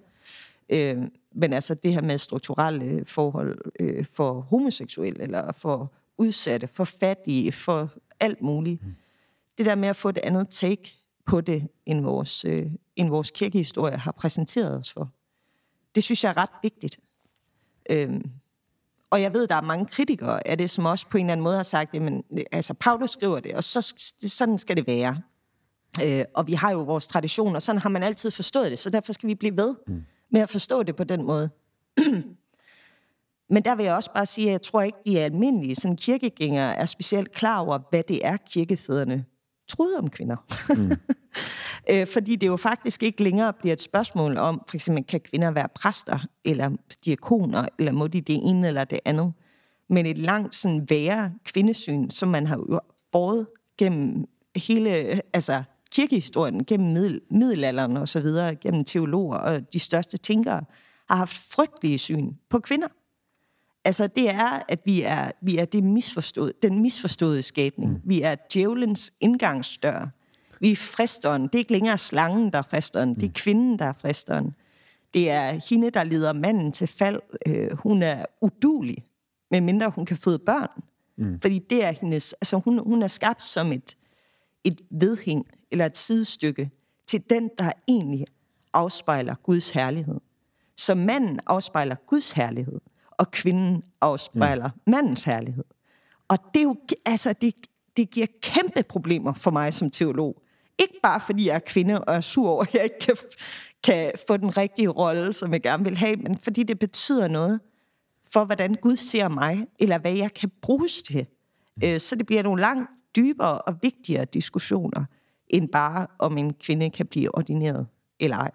[0.70, 0.98] Øh,
[1.32, 7.52] men altså det her med strukturelle forhold øh, for homoseksuelle, eller for udsatte, for fattige,
[7.52, 8.86] for alt muligt.
[8.86, 8.94] Mm.
[9.58, 13.30] Det der med at få et andet take på det, end vores, øh, end vores
[13.30, 15.10] kirkehistorie har præsenteret os for.
[15.94, 17.00] Det synes jeg er ret vigtigt.
[17.90, 18.20] Øh,
[19.10, 21.44] og jeg ved, der er mange kritikere af det, som også på en eller anden
[21.44, 25.22] måde har sagt, at altså, Paulus skriver det, og så, sådan skal det være.
[26.04, 28.90] Øh, og vi har jo vores tradition, og sådan har man altid forstået det, så
[28.90, 30.02] derfor skal vi blive ved mm.
[30.32, 31.50] med at forstå det på den måde.
[33.54, 36.76] Men der vil jeg også bare sige, at jeg tror ikke, de almindelige sådan, kirkegængere
[36.76, 39.24] er specielt klar over, hvad det er, kirkefædrene
[39.68, 40.36] troede om kvinder.
[40.76, 40.90] Mm.
[41.90, 45.50] øh, fordi det jo faktisk ikke længere bliver et spørgsmål om, for eksempel, kan kvinder
[45.50, 46.70] være præster, eller
[47.04, 49.32] diakoner, eller må de det ene eller det andet.
[49.88, 52.80] Men et langt sådan være kvindesyn, som man har jo
[53.12, 53.46] båret
[53.78, 54.24] gennem
[54.56, 54.90] hele
[55.32, 60.64] altså, kirkehistorien, gennem middel, middelalderen og så videre, gennem teologer og de største tænkere,
[61.10, 62.88] har haft frygtelige syn på kvinder.
[63.84, 67.92] Altså, det er, at vi er, vi er det misforstået, den misforståede skabning.
[67.92, 68.00] Mm.
[68.04, 70.08] Vi er djævelens indgangsdør.
[70.60, 71.42] Vi er fristeren.
[71.42, 73.14] Det er ikke længere slangen, der er fristeren.
[73.14, 73.32] Det er mm.
[73.32, 74.54] kvinden, der er fristeren.
[75.14, 77.20] Det er hende, der leder manden til fald.
[77.46, 79.04] Øh, hun er udulig,
[79.50, 80.82] medmindre hun kan føde børn.
[81.16, 81.40] Mm.
[81.40, 82.32] Fordi det er hendes...
[82.32, 83.96] Altså, hun, hun er skabt som et,
[84.64, 86.70] et vedhæng, eller et sidestykke,
[87.06, 88.26] til den, der egentlig
[88.72, 90.20] afspejler Guds herlighed.
[90.76, 94.92] Så manden afspejler Guds herlighed og kvinden afspejler mm.
[94.92, 95.64] mandens herlighed.
[96.28, 97.54] Og det er jo, altså, det,
[97.96, 100.42] det giver kæmpe problemer for mig som teolog.
[100.80, 103.16] Ikke bare fordi jeg er kvinde og er sur over, at jeg ikke kan,
[103.84, 107.60] kan få den rigtige rolle, som jeg gerne vil have, men fordi det betyder noget
[108.32, 111.26] for, hvordan Gud ser mig, eller hvad jeg kan bruges til.
[111.76, 111.82] Mm.
[111.84, 115.04] Øh, så det bliver nogle langt dybere og vigtigere diskussioner,
[115.48, 117.86] end bare om en kvinde kan blive ordineret
[118.20, 118.50] eller ej.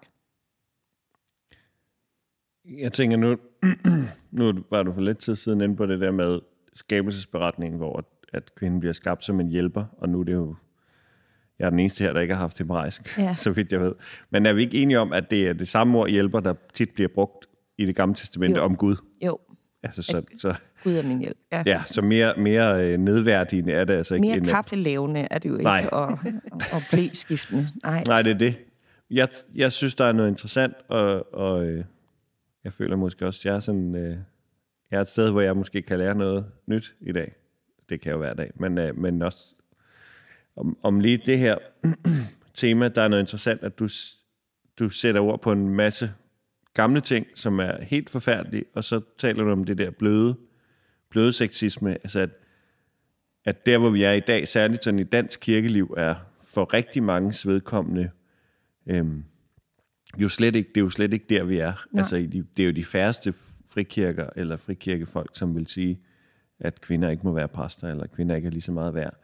[2.64, 3.36] Jeg tænker nu,
[4.38, 6.40] nu var du for lidt tid siden inde på det der med
[6.74, 10.56] skabelsesberetningen, hvor at kvinden bliver skabt som en hjælper, og nu er det jo
[11.58, 13.34] jeg er den eneste her, der ikke har haft hebraisk, ja.
[13.44, 13.92] så vidt jeg ved.
[14.30, 16.90] Men er vi ikke enige om, at det er det samme ord hjælper, der tit
[16.90, 17.46] bliver brugt
[17.78, 18.96] i det gamle testamente om Gud?
[19.24, 19.38] Jo.
[19.82, 21.36] Altså, så, så, Gud er min hjælp.
[21.52, 24.26] Ja, ja så mere, mere øh, nedværdigende er det altså ikke.
[24.26, 25.88] Mere kaffelavende er det jo ikke, Nej.
[25.92, 26.18] og,
[26.72, 27.68] og blæskiftende.
[27.82, 28.02] Nej.
[28.06, 28.58] Nej, det er det.
[29.10, 31.84] Jeg, jeg synes, der er noget interessant, og, og øh,
[32.64, 33.94] jeg føler måske også, at jeg er sådan...
[33.94, 34.16] Øh,
[34.90, 37.34] jeg er et sted, hvor jeg måske kan lære noget nyt i dag.
[37.88, 38.50] Det kan jo hver dag.
[38.54, 39.55] Men, men også
[40.56, 41.58] om, om lige det her
[42.54, 43.88] tema, der er noget interessant, at du,
[44.78, 46.12] du sætter ord på en masse
[46.74, 50.36] gamle ting, som er helt forfærdelige, og så taler du om det der bløde,
[51.10, 52.30] bløde sexisme, altså at,
[53.44, 57.02] at der, hvor vi er i dag, særligt sådan i dansk kirkeliv, er for rigtig
[57.02, 58.10] mange vedkommende
[58.86, 59.24] øhm,
[60.18, 61.86] jo slet ikke, det er jo slet ikke der, vi er.
[61.94, 61.98] Ja.
[61.98, 62.16] Altså,
[62.56, 63.34] det er jo de færreste
[63.72, 66.00] frikirker eller frikirkefolk, som vil sige,
[66.60, 69.14] at kvinder ikke må være præster, eller kvinder ikke er lige så meget værd.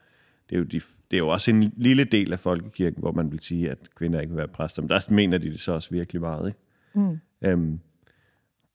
[0.52, 3.32] Det er, jo de, det er jo også en lille del af folkekirken, hvor man
[3.32, 4.82] vil sige, at kvinder ikke vil være præster.
[4.82, 6.48] Men der mener de det så også virkelig meget.
[6.48, 6.58] Ikke?
[6.94, 7.18] Mm.
[7.44, 7.80] Øhm,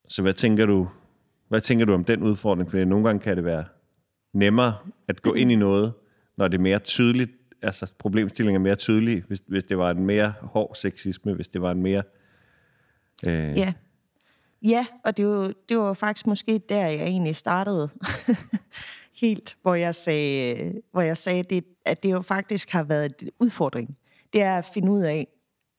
[0.07, 0.87] Så hvad tænker du,
[1.47, 2.71] hvad tænker du om den udfordring?
[2.71, 3.65] For nogle gange kan det være
[4.33, 4.75] nemmere
[5.07, 5.93] at gå ind i noget,
[6.37, 10.05] når det er mere tydeligt, altså problemstillingen er mere tydelig, hvis, hvis det var en
[10.05, 12.03] mere hård sexisme, hvis det var en mere...
[13.25, 13.57] Øh...
[13.57, 13.73] Ja.
[14.61, 17.89] Ja, og det var, det var faktisk måske der, jeg egentlig startede
[19.21, 23.29] helt, hvor jeg sagde, hvor jeg sagde det, at det jo faktisk har været en
[23.39, 23.97] udfordring.
[24.33, 25.27] Det er at finde ud af,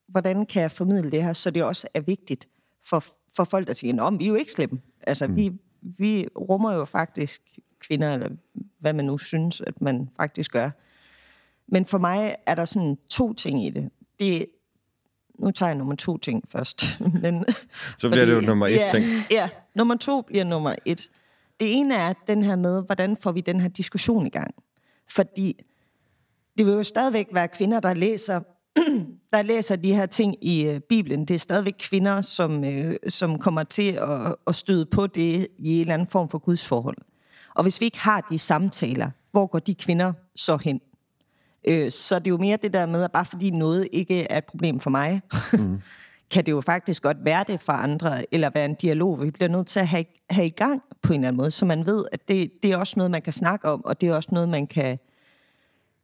[0.09, 2.49] hvordan kan jeg formidle det her, så det også er vigtigt
[2.85, 3.05] for,
[3.37, 4.81] for folk, der siger, at vi er jo ikke slemme.
[5.07, 5.37] Altså, mm.
[5.37, 7.43] vi, vi rummer jo faktisk
[7.81, 8.29] kvinder, eller
[8.79, 10.71] hvad man nu synes, at man faktisk gør.
[11.69, 13.91] Men for mig er der sådan to ting i det.
[14.19, 14.47] det
[15.39, 17.01] nu tager jeg nummer to ting først.
[17.23, 17.45] Men,
[17.99, 19.05] Så bliver fordi, det jo nummer et ja, ting.
[19.31, 21.11] Ja, nummer to bliver nummer et.
[21.61, 24.55] Det ene er den her med, hvordan får vi den her diskussion i gang?
[25.11, 25.65] Fordi
[26.59, 28.41] det vil jo stadigvæk være kvinder, der læser
[29.33, 31.25] der læser de her ting i uh, Bibelen.
[31.25, 35.75] Det er stadigvæk kvinder, som, uh, som kommer til at, at støde på det i
[35.75, 36.97] en eller anden form for gudsforhold.
[37.55, 40.81] Og hvis vi ikke har de samtaler, hvor går de kvinder så hen?
[41.69, 44.39] Uh, så det er jo mere det der med, at bare fordi noget ikke er
[44.39, 45.21] et problem for mig,
[45.53, 45.81] mm.
[46.31, 49.49] kan det jo faktisk godt være det for andre, eller være en dialog, vi bliver
[49.49, 52.05] nødt til at have, have i gang på en eller anden måde, så man ved,
[52.13, 54.49] at det, det er også noget, man kan snakke om, og det er også noget,
[54.49, 54.99] man kan,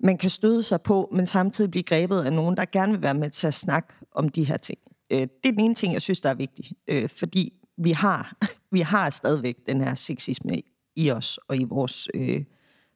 [0.00, 3.14] man kan støde sig på, men samtidig blive grebet af nogen, der gerne vil være
[3.14, 4.78] med til at snakke om de her ting.
[5.10, 8.36] Øh, det er den ene ting, jeg synes, der er vigtig, øh, fordi vi har,
[8.72, 10.62] vi har stadigvæk den her sexisme
[10.96, 12.44] i os og i vores øh,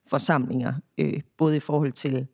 [0.07, 2.27] forsamlinger, øh, både i forhold til,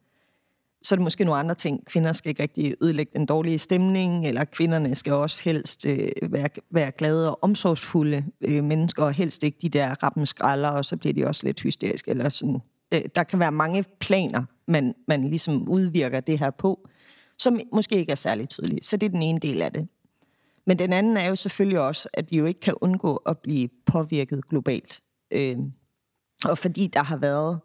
[0.85, 1.85] så er det måske nogle andre ting.
[1.85, 6.49] Kvinder skal ikke rigtig ødelægge den dårlige stemning, eller kvinderne skal også helst øh, være,
[6.71, 11.13] være glade og omsorgsfulde øh, mennesker, og helst ikke de der rappenskralder, og så bliver
[11.13, 12.59] de også lidt hysteriske, eller sådan.
[12.93, 16.89] Øh, der kan være mange planer man, man ligesom udvirker det her på,
[17.37, 18.83] som måske ikke er særlig tydelige.
[18.83, 19.87] Så det er den ene del af det.
[20.67, 23.69] Men den anden er jo selvfølgelig også, at vi jo ikke kan undgå at blive
[23.85, 25.01] påvirket globalt.
[25.31, 25.57] Øh,
[26.45, 27.59] og fordi der har været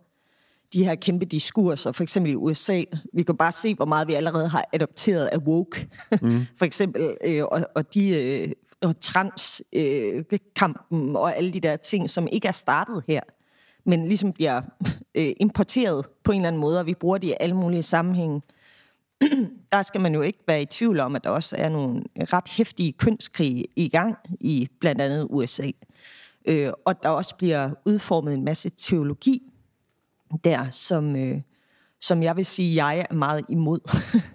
[0.73, 4.15] de her kæmpe diskurser, for eksempel i USA, vi kan bare se, hvor meget vi
[4.15, 5.89] allerede har adopteret af woke,
[6.23, 6.47] mm.
[6.59, 8.53] for eksempel, øh, og, og de øh,
[8.83, 13.21] og transkampen øh, og alle de der ting, som ikke er startet her
[13.85, 14.63] men ligesom bliver
[15.15, 18.43] øh, importeret på en eller anden måde, og vi bruger det i alle mulige sammenhænge.
[19.73, 22.49] der skal man jo ikke være i tvivl om, at der også er nogle ret
[22.49, 25.71] hæftige kønskrige i gang i blandt andet USA.
[26.49, 29.43] Øh, og der også bliver udformet en masse teologi
[30.45, 31.41] der, som, øh,
[32.01, 33.81] som jeg vil sige, jeg er meget imod.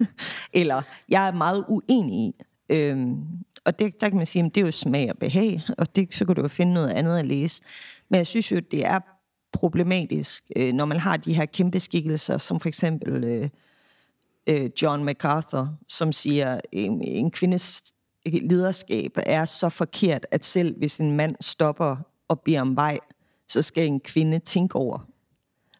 [0.54, 2.36] Eller jeg er meget uenig i.
[2.70, 3.24] Øhm,
[3.66, 6.16] og det, der kan man sige, at det er jo smag og behag, og det,
[6.16, 7.62] så kan du jo finde noget andet at læse.
[8.10, 9.00] Men jeg synes jo, det er
[9.54, 13.50] problematisk, øh, når man har de her kæmpe skikkelser, som for eksempel øh,
[14.48, 17.84] øh, John MacArthur, som siger, en, en kvindes
[18.26, 23.00] lederskab er så forkert, at selv hvis en mand stopper og bliver om vej,
[23.48, 25.08] så skal en kvinde tænke over,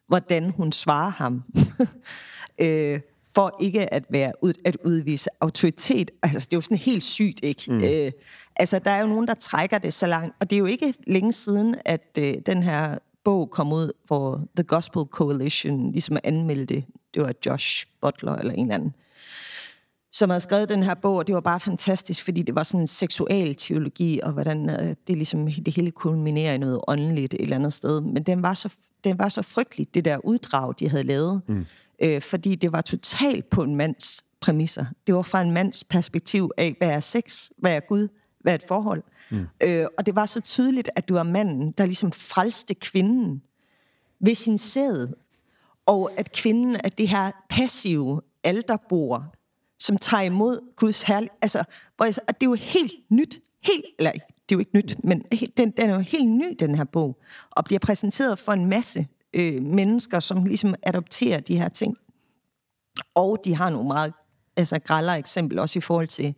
[0.08, 1.42] hvordan hun svarer ham.
[2.64, 3.00] øh,
[3.34, 6.10] for ikke at være ud, at udvise autoritet.
[6.22, 7.64] Altså, det er jo sådan helt sygt, ikke?
[7.68, 7.84] Mm.
[7.84, 8.12] Øh,
[8.56, 10.94] altså, der er jo nogen, der trækker det så langt, og det er jo ikke
[11.06, 16.84] længe siden, at øh, den her bog kom ud, hvor The Gospel Coalition ligesom anmeldte,
[17.14, 18.94] det var Josh Butler eller en eller anden,
[20.16, 22.80] som havde skrevet den her bog, og det var bare fantastisk, fordi det var sådan
[22.80, 27.40] en seksual teologi, og hvordan øh, det ligesom det hele kulminerer i noget åndeligt et
[27.40, 28.00] eller andet sted.
[28.00, 28.74] Men den var så,
[29.04, 31.66] den var så frygtelig, det der uddrag, de havde lavet, mm.
[32.02, 34.86] øh, fordi det var totalt på en mands præmisser.
[35.06, 38.08] Det var fra en mands perspektiv af, hvad er sex, hvad er Gud,
[38.40, 39.02] hvad er et forhold.
[39.30, 39.46] Mm.
[39.62, 43.42] Øh, og det var så tydeligt, at du var manden, der ligesom frelste kvinden
[44.20, 45.08] ved sin sæd.
[45.86, 49.35] Og at kvinden er det her passive alderbord,
[49.78, 51.36] som tager imod Guds herlighed.
[51.42, 51.64] Altså,
[51.96, 53.40] hvor jeg, og det er jo helt nyt.
[53.62, 55.22] Helt, eller det er jo ikke nyt, men
[55.56, 57.18] den, den er jo helt ny, den her bog.
[57.50, 61.96] Og bliver præsenteret for en masse øh, mennesker, som ligesom adopterer de her ting.
[63.14, 64.12] Og de har nogle meget
[64.56, 66.34] altså, græller eksempel også i forhold til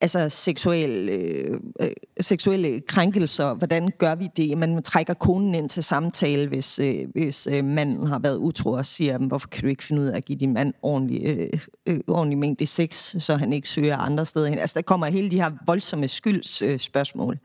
[0.00, 4.58] altså seksuelle, øh, øh, seksuelle krænkelser, hvordan gør vi det?
[4.58, 8.86] Man trækker konen ind til samtale, hvis, øh, hvis øh, manden har været utro og
[8.86, 12.00] siger, hvorfor kan du ikke finde ud af at give din mand ordentlig, øh, øh,
[12.08, 14.58] ordentlig mængde sex, så han ikke søger andre steder hen.
[14.58, 17.34] Altså der kommer hele de her voldsomme skyldsspørgsmål.
[17.34, 17.40] Øh,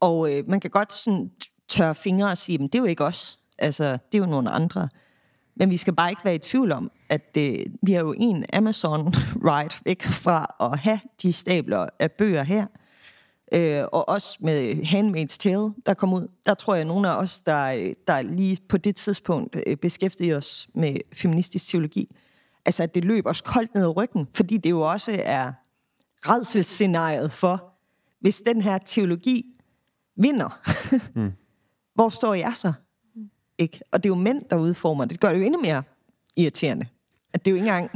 [0.00, 1.30] og øh, man kan godt sådan
[1.68, 3.38] tørre fingre og sige, men det er jo ikke os.
[3.58, 4.88] Altså, det er jo nogle andre.
[5.56, 8.44] Men vi skal bare ikke være i tvivl om, at øh, vi har jo en
[8.52, 12.66] Amazon-ride væk fra at have de stabler af bøger her.
[13.54, 16.28] Øh, og også med Handmaid's Tale, der kom ud.
[16.46, 20.36] Der tror jeg, at nogle af os, der, der lige på det tidspunkt øh, beskæftigede
[20.36, 22.16] os med feministisk teologi,
[22.64, 25.52] altså at det løb os koldt ned ad ryggen, fordi det jo også er
[26.30, 27.72] redselsscenariet for,
[28.20, 29.46] hvis den her teologi
[30.16, 30.62] vinder,
[31.20, 31.32] mm.
[31.94, 32.72] hvor står jeg så?
[33.58, 33.80] Ikke?
[33.92, 35.12] Og det er jo mænd, der udformer det.
[35.12, 35.82] Det gør det jo endnu mere
[36.36, 36.86] irriterende.
[37.32, 37.90] At det er jo ikke engang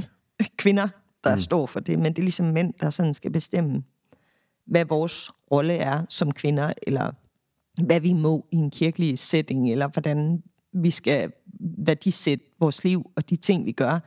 [0.57, 0.89] kvinder,
[1.25, 1.41] der mm.
[1.41, 3.83] står for det, men det er ligesom mænd, der sådan skal bestemme,
[4.67, 7.13] hvad vores rolle er som kvinder, eller
[7.83, 10.43] hvad vi må i en kirkelig setting, eller hvordan
[10.73, 13.99] vi skal værdisætte vores liv og de ting, vi gør.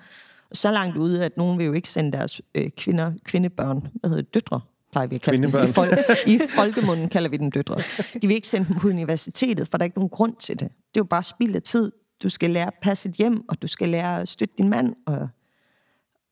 [0.51, 4.23] Så langt ude, at nogen vil jo ikke sende deres øh, kvinder, kvindebørn, hvad hedder
[4.23, 4.61] det, døtre,
[4.93, 5.49] plejer vi at kalde dem.
[5.49, 7.75] I, fol- I folkemunden kalder vi dem døtre.
[8.21, 10.67] De vil ikke sende dem på universitetet, for der er ikke nogen grund til det.
[10.69, 11.91] Det er jo bare spild af tid.
[12.23, 14.95] Du skal lære at passe et hjem, og du skal lære at støtte din mand.
[15.05, 15.29] Og,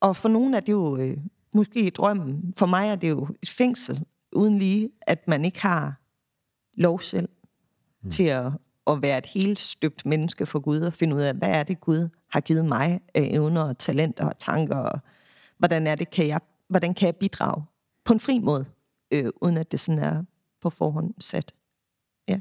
[0.02, 1.18] og for nogen er det jo øh,
[1.54, 2.54] måske drømmen.
[2.58, 6.00] For mig er det jo et fængsel, uden lige, at man ikke har
[6.78, 7.30] lov selv
[8.04, 8.10] mm.
[8.10, 8.52] til at,
[8.88, 11.82] at være et helt støbt menneske for Gud, og finde ud af, hvad er det,
[11.82, 15.00] Gud har givet mig af evner og talenter og tanker, og
[15.58, 17.64] hvordan er det, kan jeg, hvordan kan jeg bidrage
[18.04, 18.66] på en fri måde,
[19.12, 20.24] øh, uden at det sådan er
[20.62, 21.54] på forhånd sat.
[22.28, 22.40] Ja.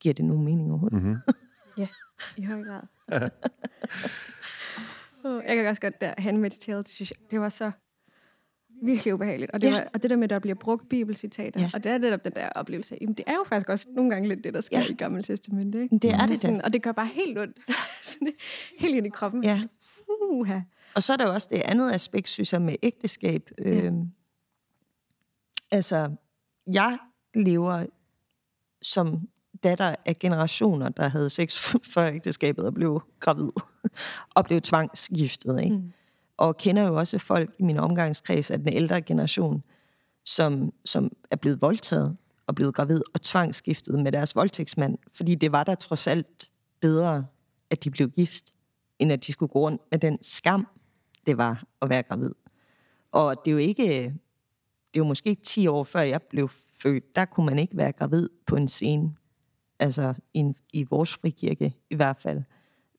[0.00, 1.02] Giver det nogen mening overhovedet?
[1.02, 1.18] Mm-hmm.
[1.78, 1.88] ja,
[2.36, 2.82] i høj grad.
[5.48, 7.70] jeg kan også godt der, Handmaid's Tale, det, synes jeg, det var så
[8.82, 9.50] virkelig ubehageligt.
[9.50, 9.72] Og det, ja.
[9.72, 11.70] var, og det der med, at der bliver brugt bibelcitater, ja.
[11.74, 14.28] og det er netop den der oplevelse jamen, det er jo faktisk også nogle gange
[14.28, 14.86] lidt det, der sker ja.
[14.86, 15.82] i Gamle Testamente.
[15.82, 15.98] Ikke?
[15.98, 17.58] Det er det, sådan, Og det gør bare helt ondt.
[18.82, 19.44] helt ind i kroppen.
[19.44, 19.54] Ja.
[19.54, 20.60] Uh-huh.
[20.96, 23.50] Og så er der jo også det andet aspekt, synes jeg, med ægteskab.
[23.58, 23.64] Ja.
[23.64, 24.10] Øhm,
[25.70, 26.10] altså,
[26.66, 26.98] jeg
[27.34, 27.86] lever
[28.82, 29.28] som
[29.62, 33.50] datter af generationer, der havde sex før ægteskabet og blev gravid,
[34.36, 35.76] og blev tvangsgiftet, ikke?
[35.76, 35.92] Mm
[36.36, 39.62] og kender jo også folk i min omgangskreds af den ældre generation,
[40.24, 45.52] som, som er blevet voldtaget og blevet gravid og tvangsgiftet med deres voldtægtsmand, fordi det
[45.52, 47.26] var der trods alt bedre,
[47.70, 48.44] at de blev gift,
[48.98, 50.66] end at de skulle gå rundt med den skam,
[51.26, 52.30] det var at være gravid.
[53.12, 54.02] Og det er jo ikke,
[54.94, 56.48] det er jo måske 10 år før jeg blev
[56.82, 59.14] født, der kunne man ikke være gravid på en scene,
[59.78, 62.42] altså i, i vores frikirke i hvert fald,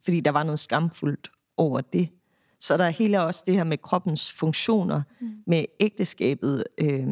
[0.03, 2.09] fordi der var noget skamfuldt over det.
[2.59, 5.43] Så der er hele også det her med kroppens funktioner, mm.
[5.47, 6.63] med ægteskabet.
[6.77, 7.07] Øh,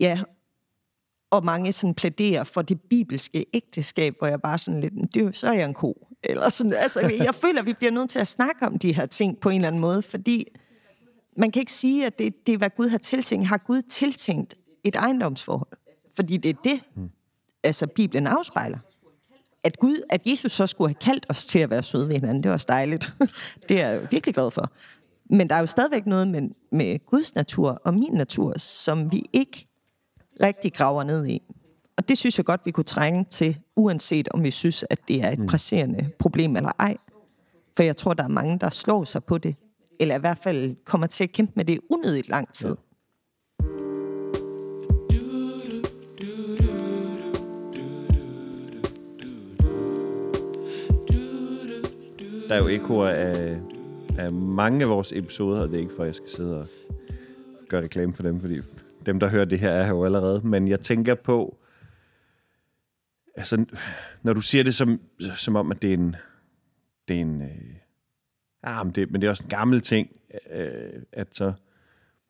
[0.00, 0.20] ja,
[1.30, 5.48] og mange sådan plæderer for det bibelske ægteskab, hvor jeg bare sådan lidt, det, så
[5.48, 6.07] er jeg en ko.
[6.22, 9.06] Eller sådan, altså, jeg føler, at vi bliver nødt til at snakke om de her
[9.06, 10.46] ting på en eller anden måde, fordi
[11.36, 13.46] man kan ikke sige, at det, det er, hvad Gud har tiltænkt.
[13.46, 14.54] Har Gud tiltænkt
[14.84, 15.78] et ejendomsforhold?
[16.16, 17.10] Fordi det er det, mm.
[17.64, 18.78] altså Bibelen afspejler
[19.68, 22.42] at Gud, at Jesus så skulle have kaldt os til at være søde ved hinanden,
[22.42, 23.14] det var også dejligt.
[23.68, 24.72] det er jeg virkelig glad for.
[25.30, 29.24] Men der er jo stadigvæk noget med, med Guds natur og min natur, som vi
[29.32, 29.66] ikke
[30.42, 31.42] rigtig graver ned i.
[31.98, 35.22] Og det synes jeg godt, vi kunne trænge til, uanset om vi synes, at det
[35.24, 35.46] er et mm.
[35.46, 36.96] presserende problem eller ej.
[37.76, 39.56] For jeg tror, der er mange, der slår sig på det,
[40.00, 42.68] eller i hvert fald kommer til at kæmpe med det unødigt lang tid.
[42.68, 42.74] Ja.
[52.48, 53.58] der er jo ekoer af,
[54.18, 56.66] af mange af vores episoder, og det er ikke for, at jeg skal sidde og
[57.68, 58.60] gøre reklame for dem, fordi
[59.06, 60.40] dem, der hører det her, er her jo allerede.
[60.44, 61.56] Men jeg tænker på,
[63.38, 63.64] altså,
[64.22, 65.00] når du siger det som,
[65.36, 66.16] som om, at det er en,
[67.08, 67.74] det er en, øh,
[68.62, 70.08] ah, men, det, men det er også en gammel ting,
[70.50, 71.52] øh, at så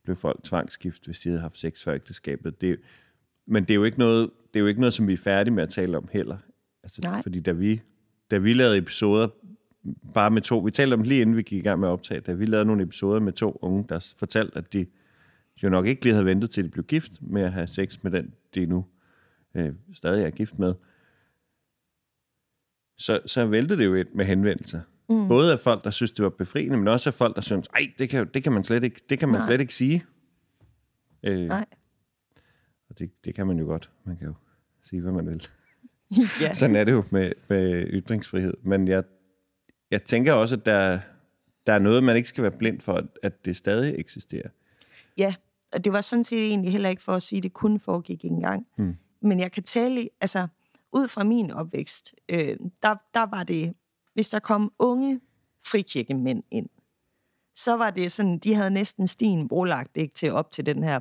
[0.05, 2.61] blev folk tvangsgift, hvis de havde haft sex før ægteskabet.
[2.61, 2.81] Det,
[3.47, 5.55] men det er, jo ikke noget, det er jo ikke noget, som vi er færdige
[5.55, 6.37] med at tale om heller.
[6.83, 7.23] Altså, Nej.
[7.23, 7.81] Fordi da vi,
[8.31, 9.29] da vi lavede episoder
[10.14, 10.59] bare med to.
[10.59, 12.66] Vi talte om lige inden vi gik i gang med at optage, da vi lavede
[12.66, 14.87] nogle episoder med to unge, der fortalte, at de
[15.62, 18.11] jo nok ikke lige havde ventet til, de blev gift med at have sex med
[18.11, 18.85] den, de nu
[19.55, 20.75] øh, stadig er gift med.
[22.98, 24.80] Så, så væltede det jo et med henvendelser.
[25.08, 25.28] Mm.
[25.28, 27.92] Både af folk, der synes, det var befriende, men også af folk, der synes, ej,
[27.98, 30.04] det kan, det kan man slet ikke, det kan man slet ikke sige.
[31.22, 31.64] Øh, Nej.
[32.90, 33.90] Og det, det kan man jo godt.
[34.04, 34.34] Man kan jo
[34.84, 35.46] sige, hvad man vil.
[36.40, 36.52] ja.
[36.52, 38.54] Sådan er det jo med, med ytringsfrihed.
[38.62, 39.03] Men jeg
[39.90, 40.99] jeg tænker også, at der,
[41.66, 44.49] der er noget, man ikke skal være blind for, at det stadig eksisterer.
[45.18, 45.34] Ja,
[45.72, 48.24] og det var sådan set egentlig heller ikke for at sige, at det kun foregik
[48.24, 48.66] engang.
[48.76, 48.94] Hmm.
[49.22, 50.49] Men jeg kan tale, altså
[50.93, 53.74] ud fra min opvækst, øh, der, der var det,
[54.14, 55.20] hvis der kom unge
[55.66, 56.68] frikirkemænd ind,
[57.55, 60.99] så var det sådan, de havde næsten stien brolagt ikke, til op til den her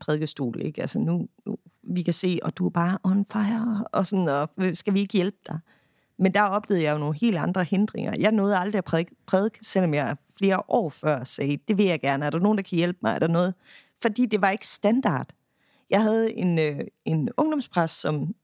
[0.00, 0.60] prædikestol.
[0.60, 0.80] Ikke?
[0.80, 4.50] Altså nu, nu, vi kan se, og du er bare on fire, og sådan, og
[4.72, 5.58] skal vi ikke hjælpe dig?
[6.18, 8.14] Men der oplevede jeg jo nogle helt andre hindringer.
[8.18, 12.00] Jeg nåede aldrig at prædike, prædike selvom jeg flere år før sagde, det vil jeg
[12.00, 12.26] gerne.
[12.26, 13.14] Er der nogen, der kan hjælpe mig?
[13.14, 13.54] Er der noget?
[14.02, 15.26] Fordi det var ikke standard.
[15.90, 18.34] Jeg havde en, øh, en ungdomspræst, som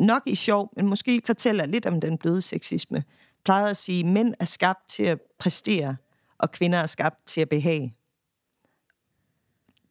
[0.00, 3.04] nok i sjov, men måske fortæller lidt om den bløde sexisme,
[3.44, 5.96] plejede at sige, at mænd er skabt til at præstere,
[6.38, 7.94] og kvinder er skabt til at behage.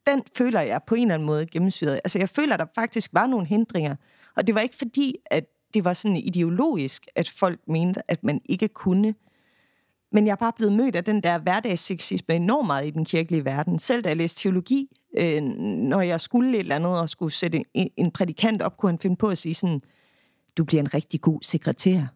[0.06, 1.94] den føler jeg på en eller anden måde gennemsyret.
[1.94, 3.96] Altså, jeg føler, at der faktisk var nogle hindringer.
[4.36, 5.44] Og det var ikke fordi, at
[5.74, 9.14] det var sådan ideologisk, at folk mente, at man ikke kunne.
[10.12, 13.44] Men jeg er bare blevet mødt af den der hverdagsseksisme enormt meget i den kirkelige
[13.44, 13.78] verden.
[13.78, 14.88] Selv da jeg læste teologi,
[15.18, 18.90] øh, når jeg skulle et eller andet og skulle sætte en, en prædikant op, kunne
[18.92, 19.82] han finde på at sige sådan,
[20.60, 22.06] du bliver en rigtig god sekretær.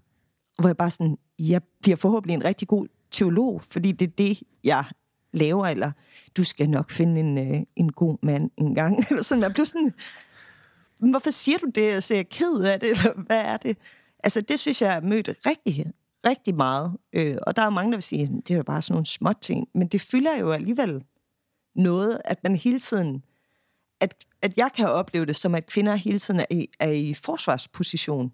[0.58, 4.42] Hvor jeg bare sådan, jeg bliver forhåbentlig en rigtig god teolog, fordi det er det,
[4.64, 4.84] jeg
[5.32, 5.92] laver, eller
[6.36, 8.98] du skal nok finde en, øh, en god mand en gang.
[9.10, 9.92] Eller sådan, jeg blev sådan,
[10.98, 11.82] hvorfor siger du det?
[11.82, 13.76] Jeg er jeg ked af det, eller hvad er det?
[14.24, 15.86] Altså, det synes jeg er mødt rigtig,
[16.26, 16.96] rigtig meget.
[17.12, 19.32] Øh, og der er mange, der vil sige, det er jo bare sådan nogle små
[19.32, 19.68] ting.
[19.74, 21.04] Men det fylder jo alligevel
[21.74, 23.24] noget, at man hele tiden...
[24.04, 27.14] At, at jeg kan opleve det som, at kvinder hele tiden er i, er i
[27.14, 28.32] forsvarsposition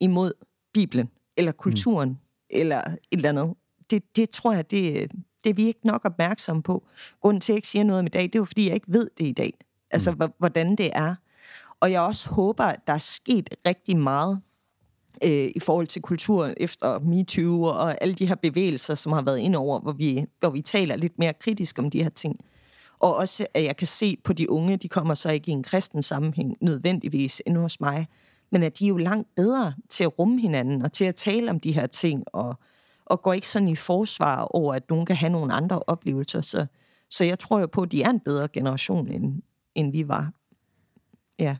[0.00, 0.32] imod
[0.74, 2.16] Bibelen, eller kulturen, mm.
[2.50, 3.54] eller et eller andet.
[3.90, 5.12] Det, det tror jeg, det,
[5.44, 6.86] det er vi ikke nok opmærksomme på.
[7.20, 8.74] Grunden til, at jeg ikke siger noget om i dag, det er jo, fordi jeg
[8.74, 9.54] ikke ved det i dag.
[9.90, 10.20] Altså, mm.
[10.38, 11.14] hvordan det er.
[11.80, 14.40] Og jeg også håber, at der er sket rigtig meget
[15.24, 19.38] øh, i forhold til kulturen efter MeToo og alle de her bevægelser, som har været
[19.38, 22.40] ind over, hvor vi, hvor vi taler lidt mere kritisk om de her ting.
[23.02, 25.62] Og også, at jeg kan se på de unge, de kommer så ikke i en
[25.62, 28.08] kristen sammenhæng nødvendigvis end hos mig,
[28.50, 31.50] men at de er jo langt bedre til at rumme hinanden og til at tale
[31.50, 32.54] om de her ting, og,
[33.04, 36.40] og går ikke sådan i forsvar over, at nogen kan have nogle andre oplevelser.
[36.40, 36.66] Så,
[37.10, 39.42] så jeg tror jo på, at de er en bedre generation, end,
[39.74, 40.32] end vi var.
[41.38, 41.56] Ja.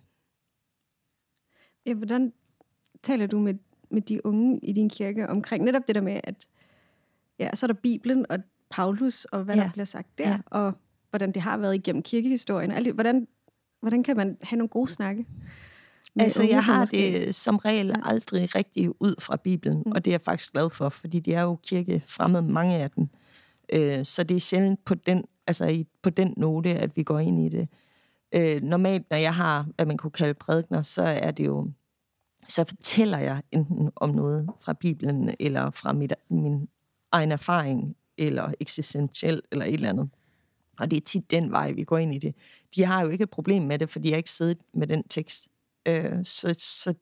[1.86, 2.32] Ja, hvordan
[3.02, 3.54] taler du med,
[3.90, 6.48] med de unge i din kirke omkring netop det der med, at
[7.38, 8.38] ja, så er der Bibelen og
[8.70, 9.62] Paulus, og hvad ja.
[9.62, 10.38] der bliver sagt der, ja.
[10.46, 10.72] og
[11.12, 12.70] hvordan det har været igennem kirkehistorien.
[12.70, 13.26] Altså, hvordan,
[13.80, 15.26] hvordan kan man have nogle gode snakke?
[16.20, 16.96] Altså, unge, jeg har måske...
[16.96, 19.92] det som regel aldrig rigtig ud fra Bibelen, mm.
[19.92, 23.08] og det er jeg faktisk glad for, fordi de er jo kirkefremmede, mange af dem.
[23.72, 27.18] Øh, så det er sjældent på den, altså i, på den note, at vi går
[27.18, 27.68] ind i det.
[28.34, 31.70] Øh, normalt, når jeg har, hvad man kunne kalde prædikner, så er det jo,
[32.48, 36.68] så fortæller jeg enten om noget fra Bibelen, eller fra mit, min
[37.12, 40.10] egen erfaring, eller eksistentielt, eller et eller andet.
[40.82, 42.34] Og det er tit den vej, vi går ind i det.
[42.76, 45.02] De har jo ikke et problem med det, for de har ikke siddet med den
[45.08, 45.48] tekst.
[45.86, 46.94] Øh, så, så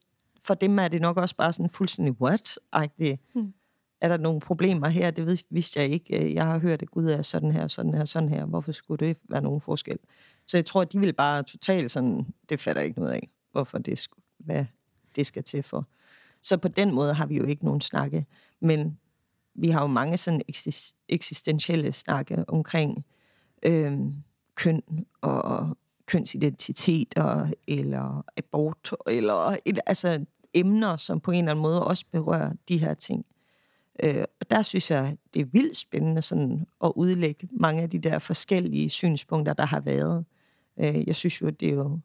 [0.43, 3.17] for dem er det nok også bare sådan fuldstændig what-agtigt.
[3.35, 3.55] Hmm.
[4.01, 5.11] Er der nogle problemer her?
[5.11, 6.35] Det vidste jeg ikke.
[6.35, 8.45] Jeg har hørt, at Gud er sådan her, sådan her, sådan her.
[8.45, 9.99] Hvorfor skulle det være nogen forskel?
[10.47, 13.79] Så jeg tror, at de vil bare totalt sådan, det fatter ikke noget af, hvorfor
[13.79, 14.65] det, skulle, hvad
[15.17, 15.87] det skal til for.
[16.43, 18.27] Så på den måde har vi jo ikke nogen snakke.
[18.61, 18.99] Men
[19.55, 20.43] vi har jo mange sådan
[21.09, 23.05] eksistentielle snakke omkring
[23.63, 23.99] øh,
[24.55, 24.83] køn
[25.21, 31.85] og kønsidentitet og, eller abort, eller et, altså emner, som på en eller anden måde
[31.85, 33.27] også berører de her ting.
[34.03, 37.99] Øh, og der synes jeg, det er vildt spændende sådan at udlægge mange af de
[37.99, 40.27] der forskellige synspunkter, der har været.
[40.81, 41.99] Øh, jeg synes jo, det er jo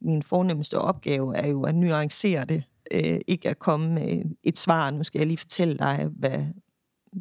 [0.00, 2.64] min fornemmeste opgave er jo at nuancere det.
[2.90, 4.90] Øh, ikke at komme med et svar.
[4.90, 6.44] Nu skal jeg lige fortælle dig, hvad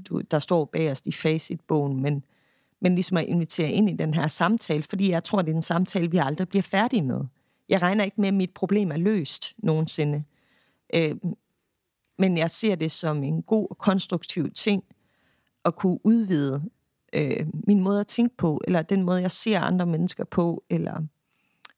[0.10, 2.24] du, der står bagerst i facitbogen, men,
[2.82, 5.61] men ligesom at invitere ind i den her samtale, fordi jeg tror, det er en
[5.61, 7.21] samtale, vi aldrig bliver færdige med.
[7.69, 10.23] Jeg regner ikke med, at mit problem er løst nogensinde.
[10.95, 11.15] Øh,
[12.19, 14.84] men jeg ser det som en god og konstruktiv ting
[15.65, 16.63] at kunne udvide
[17.13, 21.01] øh, min måde at tænke på, eller den måde, jeg ser andre mennesker på, eller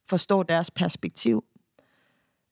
[0.10, 1.44] forstår deres perspektiv.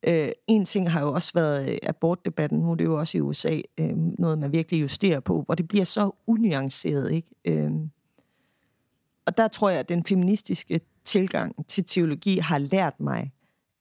[0.07, 3.21] Øh, en ting har jo også været øh, abortdebatten, nu er det jo også i
[3.21, 7.11] USA, øh, noget man virkelig justerer på, hvor det bliver så unuanceret.
[7.11, 7.29] Ikke?
[7.45, 7.71] Øh,
[9.27, 13.31] og der tror jeg, at den feministiske tilgang til teologi har lært mig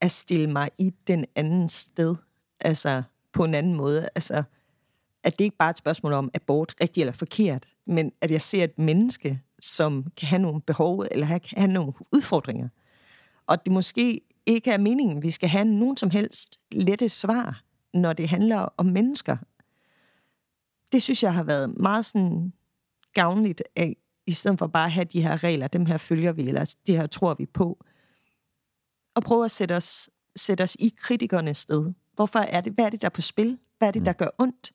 [0.00, 2.16] at stille mig i den anden sted.
[2.60, 4.08] Altså på en anden måde.
[4.14, 4.42] Altså,
[5.22, 8.42] at det ikke bare er et spørgsmål om abort, rigtigt eller forkert, men at jeg
[8.42, 12.68] ser et menneske, som kan have nogle behov, eller kan have nogle udfordringer.
[13.46, 17.62] Og det måske ikke er meningen, vi skal have nogen som helst lette svar,
[17.94, 19.36] når det handler om mennesker.
[20.92, 22.52] Det synes jeg har været meget sådan
[23.14, 26.48] gavnligt af, i stedet for bare at have de her regler, dem her følger vi,
[26.48, 27.84] eller det her tror vi på.
[29.14, 31.92] Og prøve at sætte os, sætte os i kritikernes sted.
[32.14, 33.58] Hvorfor er det, hvad er det, der er på spil?
[33.78, 34.16] Hvad er det, der mm.
[34.18, 34.72] gør ondt?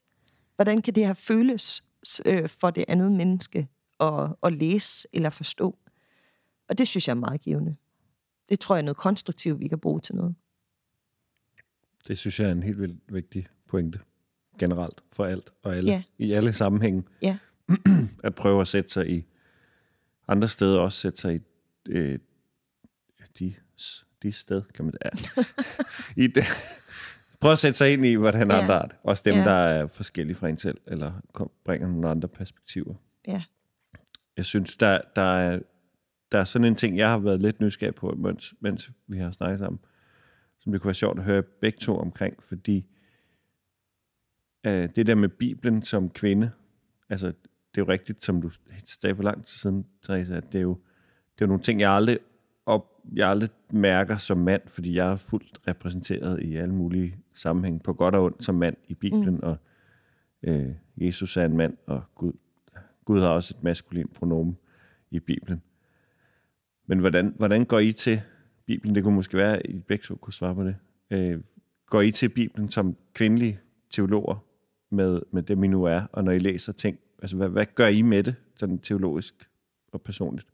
[0.55, 1.83] Hvordan kan det her føles
[2.25, 3.67] øh, for det andet menneske
[3.99, 5.77] at, at læse eller forstå?
[6.69, 7.75] Og det synes jeg er meget givende.
[8.49, 10.35] Det tror jeg er noget konstruktivt, vi kan bruge til noget.
[12.07, 13.99] Det synes jeg er en helt vildt vigtig pointe.
[14.59, 15.91] Generelt for alt og alle.
[15.91, 16.03] Ja.
[16.17, 17.03] I alle sammenhænge.
[17.21, 17.37] Ja.
[18.23, 19.25] at prøve at sætte sig i
[20.31, 21.39] andre steder, også sætte sig i
[21.89, 22.19] øh,
[23.39, 23.53] de,
[24.23, 25.09] de sted, kan man ja.
[26.23, 26.43] I det,
[27.39, 28.61] prøv at sætte sig ind i, hvordan ja.
[28.61, 28.95] andre er det.
[29.03, 29.43] Også dem, ja.
[29.43, 32.95] der er forskellige fra en selv, eller kom, bringer nogle andre perspektiver.
[33.27, 33.43] Ja.
[34.37, 35.59] Jeg synes, der, der er
[36.31, 39.31] der er sådan en ting, jeg har været lidt nysgerrig på, mens, mens vi har
[39.31, 39.79] snakket sammen,
[40.59, 42.85] som det kunne være sjovt at høre begge to omkring, fordi
[44.65, 46.51] øh, det der med Bibelen som kvinde,
[47.09, 47.33] altså
[47.71, 48.49] det er jo rigtigt, som du
[48.85, 50.77] sagde for lang tid siden, Therese, at det er jo,
[51.33, 52.17] det er jo nogle ting, jeg aldrig,
[52.65, 57.83] op, jeg aldrig mærker som mand, fordi jeg er fuldt repræsenteret i alle mulige sammenhæng,
[57.83, 59.43] på godt og ondt som mand i Bibelen, mm.
[59.43, 59.57] og
[60.43, 62.33] øh, Jesus er en mand, og Gud,
[63.05, 64.57] Gud har også et maskulin pronomen
[65.11, 65.61] i Bibelen.
[66.87, 68.21] Men hvordan, hvordan går I til
[68.65, 68.95] Bibelen?
[68.95, 70.75] Det kunne måske være, at I begge to kunne svare på det.
[71.11, 71.41] Øh,
[71.87, 73.59] går I til Bibelen som kvindelige
[73.89, 74.45] teologer
[74.89, 77.87] med, med det, I nu er, og når I læser ting, altså hvad, hvad gør
[77.87, 79.49] I med det, sådan teologisk
[79.91, 80.47] og personligt?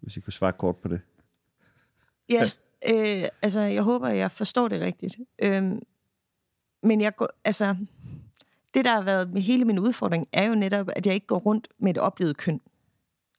[0.00, 1.00] Hvis I kunne svare kort på det.
[2.28, 2.50] Ja,
[2.90, 5.16] øh, altså jeg håber, jeg forstår det rigtigt.
[5.42, 5.72] Øh,
[6.82, 7.76] men jeg går, altså,
[8.74, 11.38] det der har været med hele min udfordring, er jo netop, at jeg ikke går
[11.38, 12.60] rundt med et oplevet køn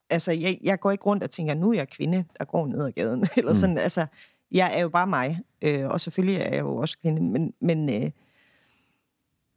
[0.09, 2.85] altså, jeg, jeg går ikke rundt og tænker, nu er jeg kvinde, der går ned
[2.85, 3.25] ad gaden.
[3.37, 3.55] Eller mm.
[3.55, 4.05] sådan, altså,
[4.51, 5.39] jeg er jo bare mig.
[5.61, 7.21] Øh, og selvfølgelig er jeg jo også kvinde.
[7.21, 8.11] Men, men øh,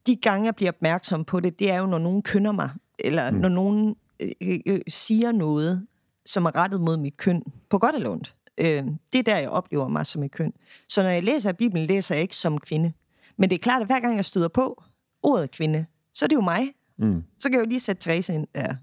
[0.06, 2.70] de gange, jeg bliver opmærksom på det, det er jo, når nogen kønner mig.
[2.98, 3.36] Eller mm.
[3.36, 5.86] når nogen øh, øh, siger noget,
[6.26, 7.42] som er rettet mod mit køn.
[7.70, 8.34] På godt eller ondt.
[8.58, 10.52] Øh, det er der, jeg oplever mig som et køn.
[10.88, 12.92] Så når jeg læser Bibelen, læser jeg ikke som kvinde.
[13.36, 14.82] Men det er klart, at hver gang jeg støder på
[15.22, 16.68] ordet kvinde, så er det jo mig.
[16.98, 17.22] Mm.
[17.38, 18.74] Så kan jeg jo lige sætte Therese ind der.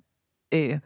[0.53, 0.79] Øh,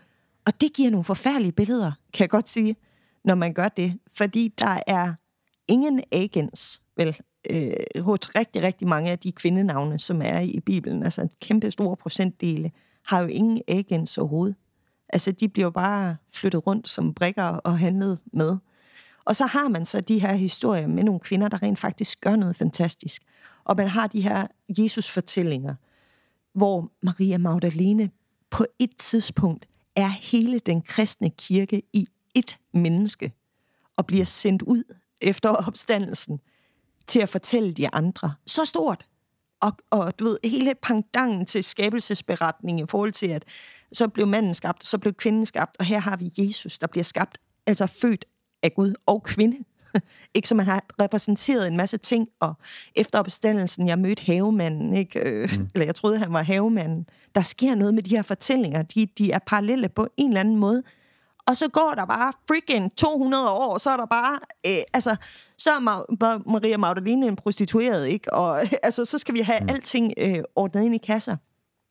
[0.45, 2.75] og det giver nogle forfærdelige billeder, kan jeg godt sige,
[3.23, 3.99] når man gør det.
[4.11, 5.13] Fordi der er
[5.67, 7.17] ingen agens, vel,
[7.49, 11.03] øh, hos rigtig, rigtig mange af de kvindenavne, som er i Bibelen.
[11.03, 12.71] Altså en kæmpe stor procentdele
[13.03, 14.55] har jo ingen agens overhovedet.
[15.09, 18.57] Altså de bliver jo bare flyttet rundt som brikker og handlet med.
[19.25, 22.35] Og så har man så de her historier med nogle kvinder, der rent faktisk gør
[22.35, 23.21] noget fantastisk.
[23.63, 25.75] Og man har de her Jesus-fortællinger,
[26.53, 28.09] hvor Maria Magdalene
[28.49, 33.31] på et tidspunkt er hele den kristne kirke i et menneske
[33.97, 34.83] og bliver sendt ud
[35.21, 36.39] efter opstandelsen
[37.07, 38.33] til at fortælle de andre.
[38.45, 39.05] Så stort.
[39.61, 43.45] Og, og du ved, hele pangdangen til skabelsesberetningen i forhold til, at
[43.93, 46.87] så blev manden skabt, og så blev kvinden skabt, og her har vi Jesus, der
[46.87, 47.37] bliver skabt,
[47.67, 48.25] altså født
[48.63, 49.57] af Gud og kvinde.
[50.35, 52.53] ikke som man har repræsenteret en masse ting, og
[52.95, 55.19] efter opstandelsen, jeg mødte havemanden, ikke?
[55.19, 55.69] Øh, mm.
[55.73, 57.05] eller jeg troede, han var havemanden.
[57.35, 60.55] Der sker noget med de her fortællinger, de, de er parallelle på en eller anden
[60.57, 60.83] måde.
[61.47, 65.15] Og så går der bare freaking 200 år, så er der bare, øh, altså,
[65.57, 68.33] så er Ma- Maria Magdalene en prostitueret, ikke?
[68.33, 69.69] Og altså, så skal vi have mm.
[69.69, 71.37] alting øh, ordnet ind i kasser.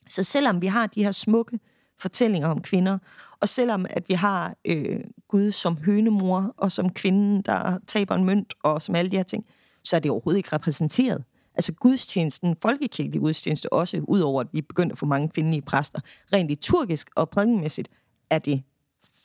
[0.08, 1.58] Så selvom vi har de her smukke
[2.00, 2.98] fortællinger om kvinder,
[3.40, 8.24] og selvom at vi har øh, Gud som hønemor, og som kvinden, der taber en
[8.24, 9.46] mønt, og som alle de her ting,
[9.84, 11.24] så er det overhovedet ikke repræsenteret.
[11.54, 16.00] Altså gudstjenesten, folkekirkelig gudstjeneste også, udover at vi er begyndt at få mange kvindelige præster,
[16.32, 17.88] rent liturgisk og prædikenmæssigt,
[18.30, 18.62] er det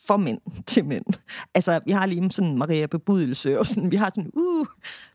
[0.08, 1.04] for mænd til mænd.
[1.54, 4.66] Altså, vi har lige sådan Maria bebudelse, og sådan, vi har sådan, uh,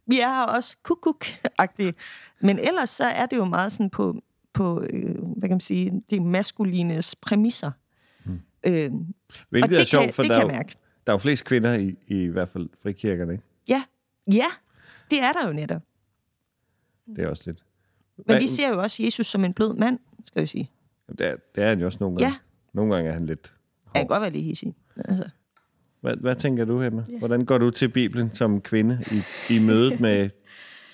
[0.05, 1.93] vi er også kukuk-agtige.
[2.41, 4.15] Men ellers så er det jo meget sådan på,
[4.53, 7.71] på øh, hvad kan man sige, det maskulines præmisser.
[8.67, 8.91] Øh,
[9.49, 10.63] Hvilket det er sjovt, kan, for der, er jo, der
[11.07, 13.43] er jo flest kvinder i, i, i hvert fald frikirkerne, ikke?
[13.67, 13.83] Ja,
[14.31, 14.45] ja,
[15.09, 15.81] det er der jo netop.
[17.15, 17.63] Det er også lidt.
[18.27, 20.71] Men vi ser jo også Jesus som en blød mand, skal vi sige.
[21.09, 22.33] Det er, det er han jo også nogle gange.
[22.33, 22.37] Ja.
[22.73, 23.53] Nogle gange er han lidt
[23.85, 23.91] hård.
[23.95, 24.75] Han kan godt være lidt hissig.
[24.97, 25.29] Altså.
[26.01, 27.03] Hvad, hvad tænker du, Emma?
[27.09, 27.17] Ja.
[27.17, 29.21] Hvordan går du til Bibelen som kvinde i,
[29.53, 30.29] i mødet med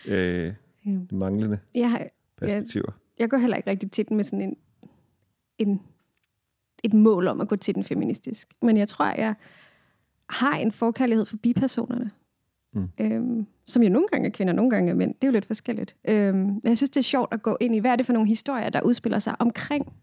[0.05, 2.85] øh, de manglende jeg, perspektiver?
[2.87, 4.57] Jeg, jeg går heller ikke rigtig til den med sådan en,
[5.57, 5.81] en
[6.83, 8.47] et mål om at gå til den feministisk.
[8.61, 9.35] Men jeg tror, jeg
[10.29, 12.11] har en forkærlighed for bipersonerne.
[12.73, 12.89] Mm.
[13.01, 15.13] Øhm, som jo nogle gange er kvinder, nogle gange er mænd.
[15.13, 15.95] Det er jo lidt forskelligt.
[16.07, 18.13] Øhm, men jeg synes, det er sjovt at gå ind i, hvad er det for
[18.13, 19.93] nogle historier, der udspiller sig omkring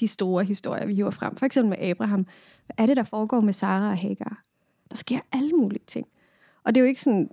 [0.00, 1.36] de store historier, vi hiver frem.
[1.36, 2.26] For eksempel med Abraham.
[2.66, 4.42] Hvad er det, der foregår med Sara og Hagar?
[4.90, 6.06] Der sker alle mulige ting.
[6.64, 7.28] Og det er jo ikke sådan,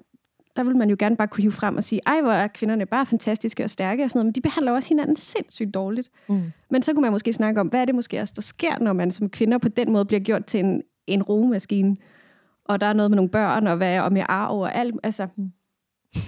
[0.56, 2.86] der vil man jo gerne bare kunne hive frem og sige, ej, hvor er kvinderne
[2.86, 6.10] bare fantastiske og stærke og sådan noget, men de behandler også hinanden sindssygt dårligt.
[6.30, 6.52] Mm.
[6.70, 8.94] Men så kunne man måske snakke om, hvad er det måske også, der sker, når
[8.94, 11.96] man som kvinder på den måde bliver gjort til en, en rugemaskine,
[12.66, 15.28] og der er noget med nogle børn, og hvad og med arv og alt, altså,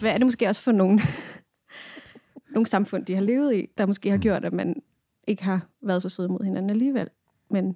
[0.01, 0.99] hvad er det måske også for nogle,
[2.55, 4.75] nogle samfund, de har levet i, der måske har gjort, at man
[5.27, 7.09] ikke har været så søde mod hinanden alligevel.
[7.49, 7.75] Men,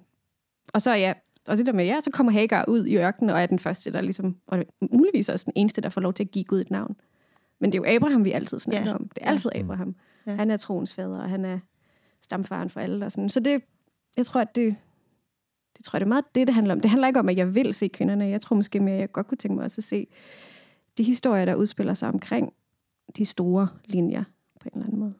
[0.73, 1.13] og så ja,
[1.47, 3.93] og det der med, ja, så kommer Hagar ud i ørkenen, og er den første,
[3.93, 6.71] der ligesom, og muligvis også den eneste, der får lov til at give Gud et
[6.71, 6.95] navn.
[7.59, 8.95] Men det er jo Abraham, vi altid snakker ja.
[8.95, 9.09] om.
[9.09, 9.51] Det er altid.
[9.55, 9.95] Abraham.
[10.25, 10.35] Ja.
[10.35, 11.59] Han er troens fader, og han er
[12.21, 13.05] stamfaren for alle.
[13.05, 13.29] Og sådan.
[13.29, 13.61] Så det,
[14.17, 14.75] jeg tror, at det,
[15.77, 16.81] det tror jeg, det er meget det, det handler om.
[16.81, 18.25] Det handler ikke om, at jeg vil se kvinderne.
[18.25, 20.07] Jeg tror måske mere, at jeg godt kunne tænke mig også at se
[20.97, 22.53] de historier, der udspiller sig omkring
[23.17, 24.23] de store linjer
[24.59, 25.13] på en eller anden måde.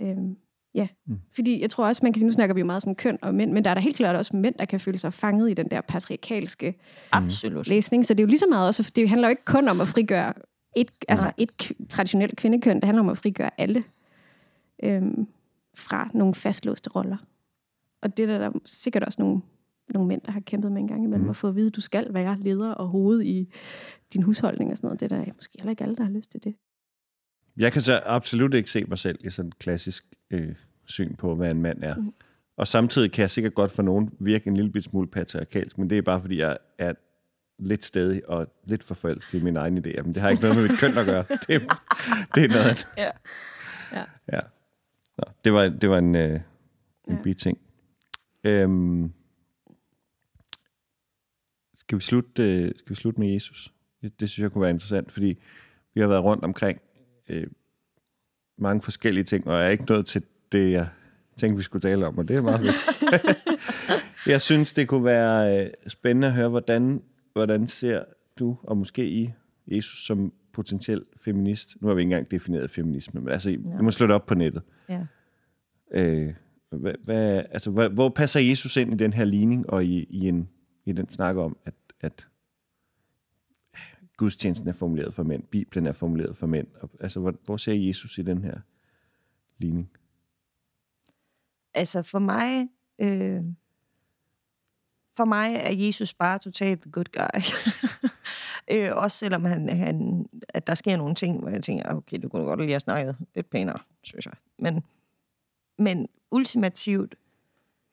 [0.00, 0.36] Øhm,
[0.74, 1.20] Ja, mm.
[1.34, 3.34] fordi jeg tror også, man kan sige, nu snakker vi jo meget som køn og
[3.34, 5.54] mænd, men der er der helt klart også mænd, der kan føle sig fanget i
[5.54, 6.76] den der patriarkalske mm.
[7.12, 7.68] Absolut.
[7.68, 8.06] læsning.
[8.06, 9.88] Så det er jo lige så meget også, det handler jo ikke kun om at
[9.88, 10.32] frigøre
[10.76, 13.84] et, altså et traditionelt kvindekøn, det handler om at frigøre alle
[14.82, 15.26] øhm,
[15.76, 17.16] fra nogle fastlåste roller.
[18.02, 19.40] Og det er der, der sikkert også nogle,
[19.94, 21.30] nogle mænd, der har kæmpet med en gang imellem, mm.
[21.30, 23.52] at få at vide, at du skal være leder og hoved i
[24.14, 25.00] din husholdning og sådan noget.
[25.00, 26.54] Det er der måske heller ikke alle, der har lyst til det.
[27.56, 30.54] Jeg kan så absolut ikke se mig selv i sådan et klassisk øh,
[30.86, 31.94] syn på, hvad en mand er.
[31.94, 32.12] Mm.
[32.56, 35.98] Og samtidig kan jeg sikkert godt for nogen virke en lille smule patriarkalsk, men det
[35.98, 36.92] er bare, fordi jeg er
[37.58, 40.02] lidt stedig og lidt for forelsket i mine egne idéer.
[40.02, 41.24] Men det har ikke noget med mit køn at gøre.
[41.46, 41.62] Det,
[42.34, 43.10] det er noget Ja.
[43.92, 44.04] ja.
[44.32, 44.40] ja.
[45.18, 46.40] Nå, det var, det var en, øh,
[47.08, 47.22] en ja.
[47.22, 47.58] biting.
[48.44, 49.12] Øhm,
[51.76, 53.72] skal, vi slutte, øh, skal vi slutte med Jesus?
[54.02, 55.38] Det, det synes jeg kunne være interessant, fordi
[55.94, 56.80] vi har været rundt omkring
[57.28, 57.46] øh,
[58.58, 60.22] mange forskellige ting, og jeg er ikke nået til
[60.52, 60.88] det, jeg
[61.36, 62.76] tænkte, vi skulle tale om, og det er meget fedt.
[64.32, 67.02] jeg synes, det kunne være øh, spændende at høre, hvordan,
[67.32, 68.04] hvordan ser
[68.38, 69.32] du, og måske I,
[69.66, 71.76] Jesus som potentiel feminist.
[71.80, 73.78] Nu har vi ikke engang defineret feminisme, men altså, I, ja.
[73.78, 74.62] I må slå det op på nettet.
[74.88, 75.06] Ja.
[75.92, 76.34] Øh,
[76.70, 80.28] hvad, hvad, altså, hvad, hvor passer Jesus ind i den her ligning, og i, i,
[80.28, 80.48] en,
[80.84, 82.26] i den snak om, at, at
[84.16, 86.66] gudstjenesten er formuleret for mænd, Bibelen er formuleret for mænd.
[87.00, 88.60] Altså, hvor, hvor ser Jesus i den her
[89.58, 89.90] ligning?
[91.74, 93.42] Altså for mig, øh,
[95.16, 97.40] for mig er Jesus bare totalt the good guy.
[98.76, 102.30] øh, også selvom han, han, at der sker nogle ting, hvor jeg tænker, okay, det
[102.30, 104.34] kunne godt lige have snakket lidt pænere, synes jeg.
[104.58, 104.84] Men,
[105.78, 107.14] men ultimativt,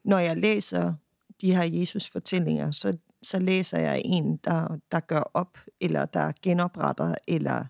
[0.03, 0.93] når jeg læser
[1.41, 7.15] de her Jesus-fortællinger, så så læser jeg en, der, der gør op, eller der genopretter,
[7.27, 7.65] eller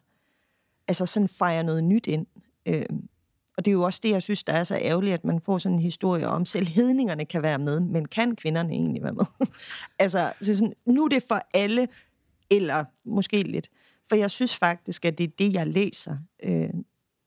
[0.87, 2.27] altså sådan fejrer noget nyt ind.
[2.65, 2.85] Øh,
[3.57, 5.57] og det er jo også det, jeg synes, der er så ærgerligt, at man får
[5.57, 9.25] sådan en historie om, selv hedningerne kan være med, men kan kvinderne egentlig være med?
[9.99, 11.87] altså, så sådan, nu er det for alle,
[12.49, 13.69] eller måske lidt.
[14.09, 16.69] For jeg synes faktisk, at det er det, jeg læser, øh,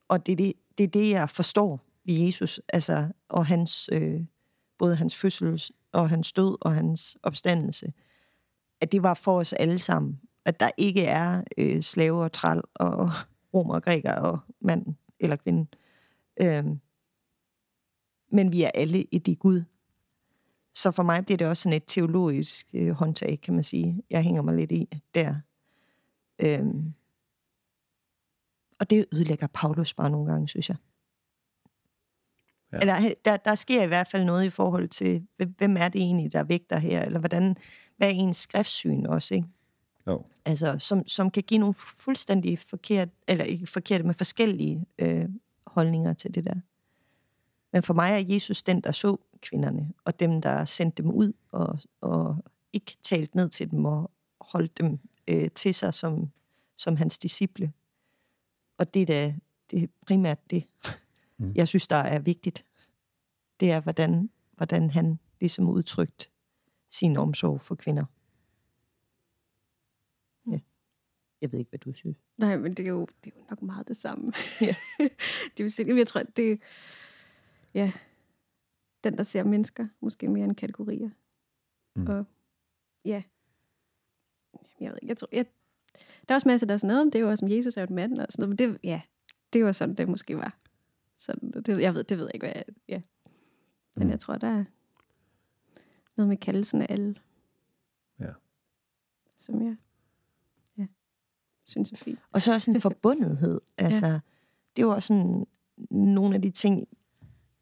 [0.08, 4.20] og det er det, det er det, jeg forstår ved Jesus, altså, og hans, øh,
[4.78, 5.62] både hans fødsel
[5.92, 7.92] og hans død og hans opstandelse
[8.84, 10.20] at det var for os alle sammen.
[10.44, 13.10] At der ikke er øh, slaver og træl og
[13.54, 14.86] romer og græker og mand
[15.20, 15.66] eller kvinde.
[16.42, 16.80] Øhm,
[18.32, 19.62] men vi er alle et i Gud.
[20.74, 24.02] Så for mig bliver det også sådan et teologisk øh, håndtag, kan man sige.
[24.10, 25.34] Jeg hænger mig lidt i der.
[26.38, 26.94] Øhm,
[28.80, 30.76] og det ødelægger Paulus bare nogle gange, synes jeg.
[32.74, 32.80] Ja.
[32.80, 36.32] Eller, der, der sker i hvert fald noget i forhold til, hvem er det egentlig,
[36.32, 37.56] der vægter her, eller hvordan,
[37.96, 39.48] hvad er ens skriftsyn også, ikke?
[40.06, 40.24] Jo.
[40.44, 45.28] Altså, som, som kan give nogle fuldstændig forkert, eller ikke forkerte, men forskellige øh,
[45.66, 46.54] holdninger til det der.
[47.72, 51.32] Men for mig er Jesus den, der så kvinderne, og dem, der sendte dem ud,
[51.52, 52.36] og, og
[52.72, 54.10] ikke talt ned til dem, og
[54.40, 54.98] holdt dem
[55.28, 56.30] øh, til sig som,
[56.76, 57.72] som hans disciple.
[58.78, 59.34] Og det er da
[59.70, 60.64] det er primært det,
[61.38, 61.52] mm.
[61.54, 62.64] jeg synes, der er vigtigt.
[63.60, 66.30] Det er, hvordan, hvordan han ligesom udtrykt
[66.90, 68.04] sin omsorg for kvinder.
[70.50, 70.58] Ja.
[71.40, 72.16] Jeg ved ikke, hvad du synes.
[72.36, 74.32] Nej, men det er jo, det er jo nok meget det samme.
[74.60, 74.74] Ja.
[75.56, 76.60] det er jo jeg tror, det
[77.74, 77.92] ja,
[79.04, 81.10] den, der ser mennesker, måske mere end kategorier.
[81.96, 82.06] Mm.
[82.06, 82.24] Og
[83.04, 83.22] ja,
[84.80, 85.46] jeg ved ikke, jeg tror, jeg,
[86.28, 87.82] der er også masser, der er sådan noget, det er jo også, som Jesus er
[87.82, 89.00] et mand, og sådan noget, men det, ja,
[89.52, 90.58] det var sådan, det måske var.
[91.18, 91.32] Så
[91.66, 93.00] det, jeg ved, det ved jeg ikke, hvad jeg, ja.
[93.94, 94.10] Men mm.
[94.10, 94.64] jeg tror, der er
[96.16, 97.14] noget med kaldelsen af alle.
[98.20, 98.30] Ja.
[99.38, 99.76] Som jeg
[100.78, 100.86] ja,
[101.64, 102.18] synes er fint.
[102.32, 103.60] Og så også en forbundethed.
[103.78, 104.12] Altså, ja.
[104.76, 105.46] det er jo også sådan
[105.90, 106.88] nogle af de ting,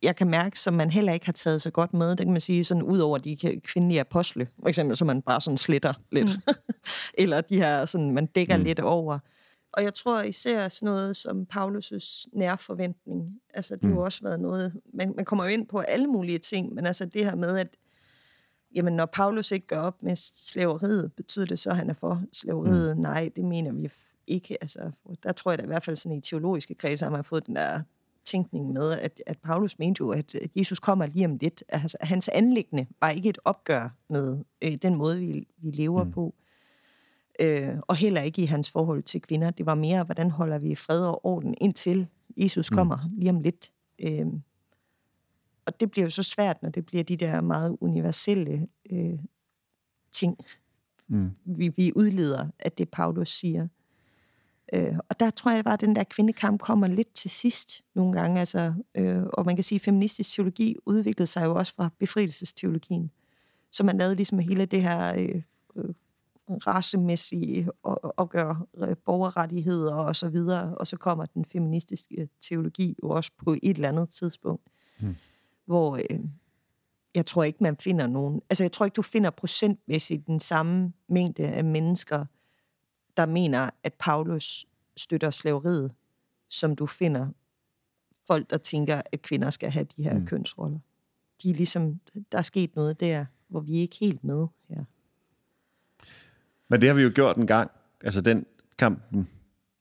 [0.03, 2.11] jeg kan mærke, som man heller ikke har taget så godt med.
[2.11, 5.41] Det kan man sige, sådan ud over de kvindelige apostle, for eksempel, så man bare
[5.41, 6.27] sådan slitter lidt.
[6.29, 6.55] Mm.
[7.23, 8.65] Eller de her, sådan, man dækker mm.
[8.65, 9.19] lidt over.
[9.73, 13.41] Og jeg tror især sådan noget som Paulus' nærforventning.
[13.55, 14.03] Altså, det har jo mm.
[14.03, 14.81] også været noget...
[14.95, 17.69] Man, man kommer jo ind på alle mulige ting, men altså det her med, at
[18.75, 22.23] jamen, når Paulus ikke gør op med slaveriet, betyder det så, at han er for
[22.33, 22.97] slaveriet?
[22.97, 23.03] Mm.
[23.03, 23.91] Nej, det mener vi
[24.27, 24.57] ikke.
[24.61, 24.91] Altså,
[25.23, 27.57] der tror jeg da i hvert fald sådan i teologiske kredse, har man fået den
[27.57, 27.81] der
[28.25, 31.65] tænkning med, at, at Paulus mente jo, at Jesus kommer lige om lidt.
[31.69, 36.11] Altså, hans anlæggende var ikke et opgør med øh, den måde, vi, vi lever mm.
[36.11, 36.35] på
[37.41, 39.51] øh, og heller ikke i hans forhold til kvinder.
[39.51, 42.07] Det var mere, hvordan holder vi fred og orden indtil
[42.37, 42.77] Jesus mm.
[42.77, 43.19] kommer mm.
[43.19, 43.73] lige om lidt.
[43.99, 44.27] Øh,
[45.67, 49.19] og det bliver jo så svært, når det bliver de der meget universelle øh,
[50.13, 50.37] ting,
[51.09, 51.31] mm.
[51.45, 53.69] vi, vi udleder, at det Paulus siger.
[54.73, 58.13] Øh, og der tror jeg bare, at den der kvindekamp kommer lidt til sidst nogle
[58.21, 58.41] gange.
[58.41, 63.11] Altså, øh, og man kan sige, at feministisk teologi udviklede sig jo også fra befrielsesteologien.
[63.71, 65.43] Så man lavede ligesom hele det her øh,
[66.49, 67.69] racemæssige
[68.17, 70.77] opgør øh, borgerrettigheder og så videre.
[70.77, 74.69] Og så kommer den feministiske teologi jo også på et eller andet tidspunkt,
[75.01, 75.17] hmm.
[75.67, 76.21] hvor øh,
[77.15, 78.43] jeg tror ikke, man finder nogen...
[78.51, 82.25] Altså, jeg tror ikke, du finder procentmæssigt den samme mængde af mennesker,
[83.17, 84.67] der mener, at Paulus
[84.97, 85.93] støtter slaveriet,
[86.49, 87.29] som du finder
[88.27, 90.27] folk, der tænker, at kvinder skal have de her mm.
[90.27, 90.79] kønsroller.
[91.43, 92.01] De er ligesom,
[92.33, 94.85] der er sket noget der, hvor vi er ikke helt med her.
[96.73, 97.71] Men det har vi jo gjort en gang.
[98.05, 98.47] Altså den
[98.79, 99.29] kampen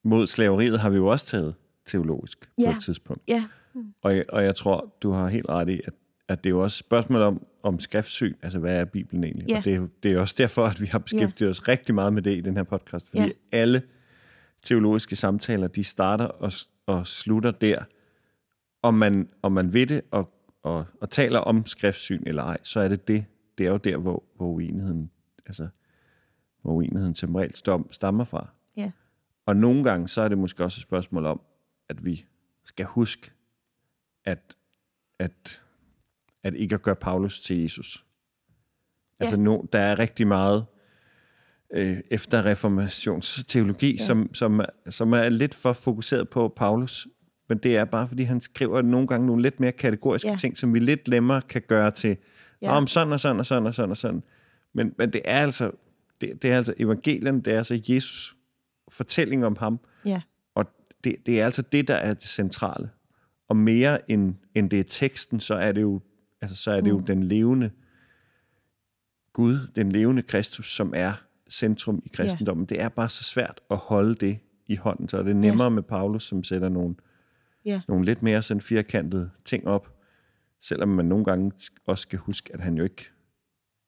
[0.04, 2.66] mod slaveriet har vi jo også taget teologisk ja.
[2.66, 3.24] på et tidspunkt.
[3.28, 3.44] Ja.
[3.74, 3.94] Mm.
[4.02, 5.94] Og, jeg, og jeg tror, du har helt ret i, at,
[6.28, 8.34] at det er jo også et spørgsmål om, om skriftsyn.
[8.42, 9.50] Altså, hvad er Bibelen egentlig?
[9.50, 9.58] Ja.
[9.58, 11.52] Og det, det er også derfor, at vi har beskæftiget ja.
[11.52, 13.10] os rigtig meget med det i den her podcast.
[13.10, 13.32] Fordi ja.
[13.52, 13.82] alle
[14.64, 16.52] teologiske samtaler, de starter og,
[16.86, 17.84] og slutter der.
[18.84, 20.34] Om man, om man ved det og,
[20.64, 23.26] og, og taler om skriftsyn eller ej, så er det det.
[23.58, 25.12] Det er jo der, hvor, hvor uenigheden,
[25.46, 25.68] altså,
[26.62, 27.56] hvor uenigheden som regel
[27.92, 28.48] stammer fra.
[28.78, 28.92] Ja.
[29.46, 31.42] Og nogle gange, så er det måske også et spørgsmål om,
[31.90, 32.26] at vi
[32.66, 33.32] skal huske,
[34.26, 34.56] at,
[35.20, 35.62] at,
[36.44, 38.06] at ikke at gøre Paulus til Jesus.
[39.20, 39.26] Ja.
[39.26, 40.66] Altså, no, der er rigtig meget
[41.74, 44.04] øh, efter reformationsteologi, ja.
[44.04, 47.08] som, som, som er lidt for fokuseret på Paulus.
[47.50, 50.36] Men det er bare, fordi han skriver nogle gange nogle lidt mere kategoriske ja.
[50.36, 52.18] ting, som vi lidt nemmere kan gøre til,
[52.62, 52.72] ja.
[52.72, 54.24] om sådan og sådan og sådan og sådan og sådan.
[54.74, 55.72] Men, men det er altså
[56.22, 58.36] det, det er altså evangelien, det er altså Jesus
[58.90, 59.80] fortælling om ham.
[60.06, 60.22] Ja.
[60.56, 60.66] Og
[61.04, 62.90] det, det er altså det, der er det centrale.
[63.48, 66.02] Og mere end, end det er teksten, så er det jo,
[66.42, 67.00] altså, så er det mm.
[67.00, 67.72] jo den levende
[69.34, 71.14] Gud, den levende Kristus, som er
[71.50, 72.68] centrum i kristendommen.
[72.70, 72.76] Ja.
[72.76, 75.70] Det er bare så svært at holde det i hånden, så er det nemmere ja.
[75.70, 76.96] med Paulus, som sætter nogle,
[77.66, 77.82] ja.
[77.88, 79.98] nogle lidt mere sådan firkantede ting op,
[80.62, 81.52] selvom man nogle gange
[81.86, 83.12] også skal huske, at han jo ikke,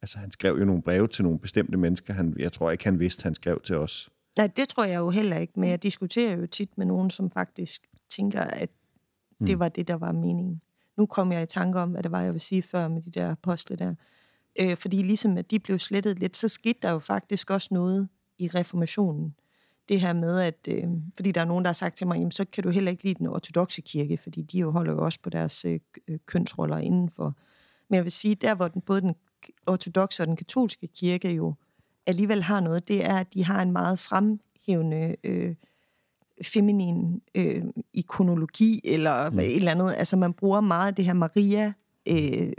[0.03, 2.99] altså han skrev jo nogle breve til nogle bestemte mennesker, han, jeg tror ikke, han
[2.99, 4.09] vidste, han skrev til os.
[4.37, 7.31] Nej, det tror jeg jo heller ikke, men jeg diskuterer jo tit med nogen, som
[7.31, 8.69] faktisk tænker, at
[9.39, 9.59] det mm.
[9.59, 10.61] var det, der var meningen.
[10.97, 13.11] Nu kom jeg i tanke om, hvad det var, jeg vil sige før med de
[13.11, 13.95] der apostle der.
[14.59, 18.07] Øh, fordi ligesom at de blev slettet lidt, så skete der jo faktisk også noget
[18.37, 19.35] i reformationen.
[19.89, 20.83] Det her med, at øh,
[21.15, 23.03] fordi der er nogen, der har sagt til mig, jamen, så kan du heller ikke
[23.03, 25.79] lide den ortodoxe kirke, fordi de jo holder jo også på deres øh,
[26.25, 27.37] kønsroller indenfor.
[27.89, 29.15] Men jeg vil sige, der hvor den, både den
[29.67, 31.53] ortodoxe og den katolske kirke jo
[32.05, 35.55] alligevel har noget, det er, at de har en meget fremhævende øh,
[36.43, 37.63] feminin øh,
[37.93, 39.39] ikonologi, eller mm.
[39.39, 39.93] et eller andet.
[39.97, 41.73] Altså man bruger meget af det her Maria
[42.07, 42.53] øh,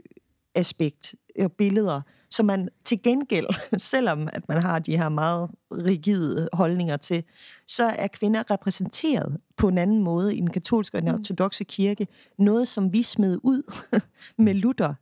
[0.54, 3.46] aspekt og billeder, så man til gengæld,
[3.78, 7.24] selvom at man har de her meget rigide holdninger til,
[7.66, 11.18] så er kvinder repræsenteret på en anden måde i den katolske og den mm.
[11.18, 12.06] ortodoxe kirke.
[12.38, 13.88] Noget, som vi smed ud
[14.44, 14.94] med Luther.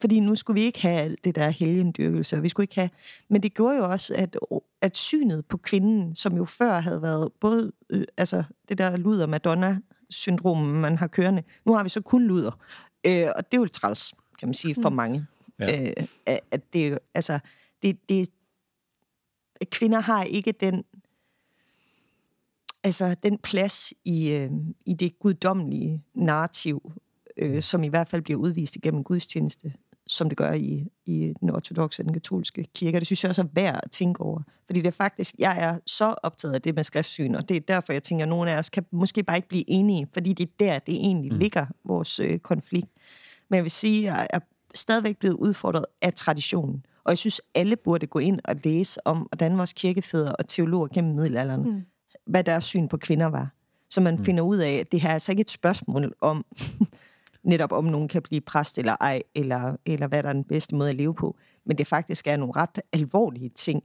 [0.00, 2.90] Fordi nu skulle vi ikke have det der helgendyrkelse, og vi skulle ikke have...
[3.28, 4.36] Men det gjorde jo også, at,
[4.80, 7.72] at synet på kvinden, som jo før havde været både...
[7.90, 11.42] Øh, altså, det der luder Madonna-syndrom, man har kørende.
[11.64, 12.60] Nu har vi så kun luder.
[13.06, 14.96] Øh, og det er jo træls kan man sige, for mm.
[14.96, 15.26] mange.
[15.58, 15.90] Ja.
[15.90, 16.06] Øh,
[16.50, 17.38] at det altså,
[17.82, 18.28] det, det,
[19.70, 20.84] kvinder har ikke den,
[22.84, 24.50] altså den plads i, øh,
[24.86, 26.92] i det guddommelige narrativ,
[27.36, 29.72] øh, som i hvert fald bliver udvist igennem gudstjeneste,
[30.08, 32.98] som det gør i, i den ortodoxe og den katolske kirke.
[32.98, 34.42] Det synes jeg også er værd at tænke over.
[34.66, 37.60] Fordi det er faktisk, jeg er så optaget af det med skriftsyn, og det er
[37.60, 40.44] derfor, jeg tænker, at nogle af os kan måske bare ikke blive enige, fordi det
[40.44, 41.38] er der, det egentlig mm.
[41.38, 42.88] ligger, vores øh, konflikt.
[43.48, 44.40] Men jeg vil sige, at jeg er
[44.74, 46.86] stadigvæk blevet udfordret af traditionen.
[47.04, 50.88] Og jeg synes, alle burde gå ind og læse om, hvordan vores kirkefædre og teologer
[50.88, 51.82] gennem middelalderen, mm.
[52.26, 53.54] hvad deres syn på kvinder var.
[53.90, 54.24] Så man mm.
[54.24, 56.44] finder ud af, at det her er altså ikke et spørgsmål om,
[57.42, 60.74] netop om nogen kan blive præst eller ej, eller, eller hvad der er den bedste
[60.74, 61.36] måde at leve på.
[61.64, 63.82] Men det faktisk er nogle ret alvorlige ting,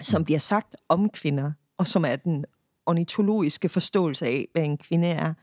[0.00, 0.24] som mm.
[0.24, 2.44] bliver sagt om kvinder, og som er den
[2.86, 5.34] ornitologiske forståelse af, hvad en kvinde er,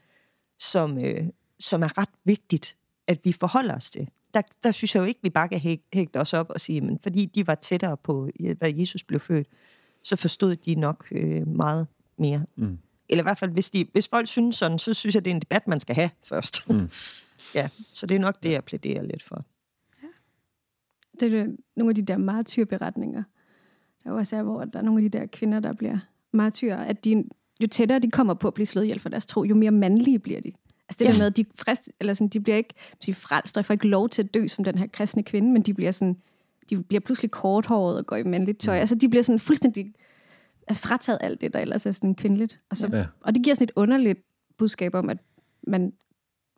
[0.60, 1.28] som, øh,
[1.60, 2.76] som er ret vigtigt,
[3.08, 5.80] at vi forholder os til der, der synes jeg jo ikke, at vi bare kan
[5.94, 9.48] hægte os op og sige, men fordi de var tættere på, hvad Jesus blev født,
[10.04, 11.88] så forstod de nok øh, meget
[12.18, 12.46] mere.
[12.56, 12.78] Mm.
[13.10, 15.36] Eller i hvert fald, hvis, de, hvis folk synes sådan, så synes jeg, det er
[15.36, 16.70] en debat, man skal have først.
[16.70, 16.90] Mm.
[17.56, 19.46] Ja, så det er nok det, jeg plæderer lidt for.
[20.04, 20.08] Ja.
[21.20, 23.24] Det er nogle af de der martyrberetninger,
[24.04, 25.98] der også er, hvor der er nogle af de der kvinder, der bliver
[26.32, 27.24] martyrer, at de,
[27.62, 30.20] jo tættere de kommer på at blive slået ihjel for deres tro, jo mere mandlige
[30.20, 30.52] bliver de.
[30.90, 31.12] Altså det ja.
[31.12, 33.88] der med, at de, frist, eller sådan, de bliver ikke sige, frelst, og får ikke
[33.88, 36.18] lov til at dø som den her kristne kvinde, men de bliver sådan,
[36.70, 38.76] de bliver pludselig korthåret og går i mandligt tøj.
[38.76, 38.80] Mm.
[38.80, 39.94] Altså de bliver sådan fuldstændig
[40.74, 42.62] frataget alt det, der ellers er sådan kvindeligt.
[42.70, 43.06] Og, så, ja.
[43.22, 44.20] og det giver sådan et underligt
[44.58, 45.18] budskab om, at
[45.68, 45.94] man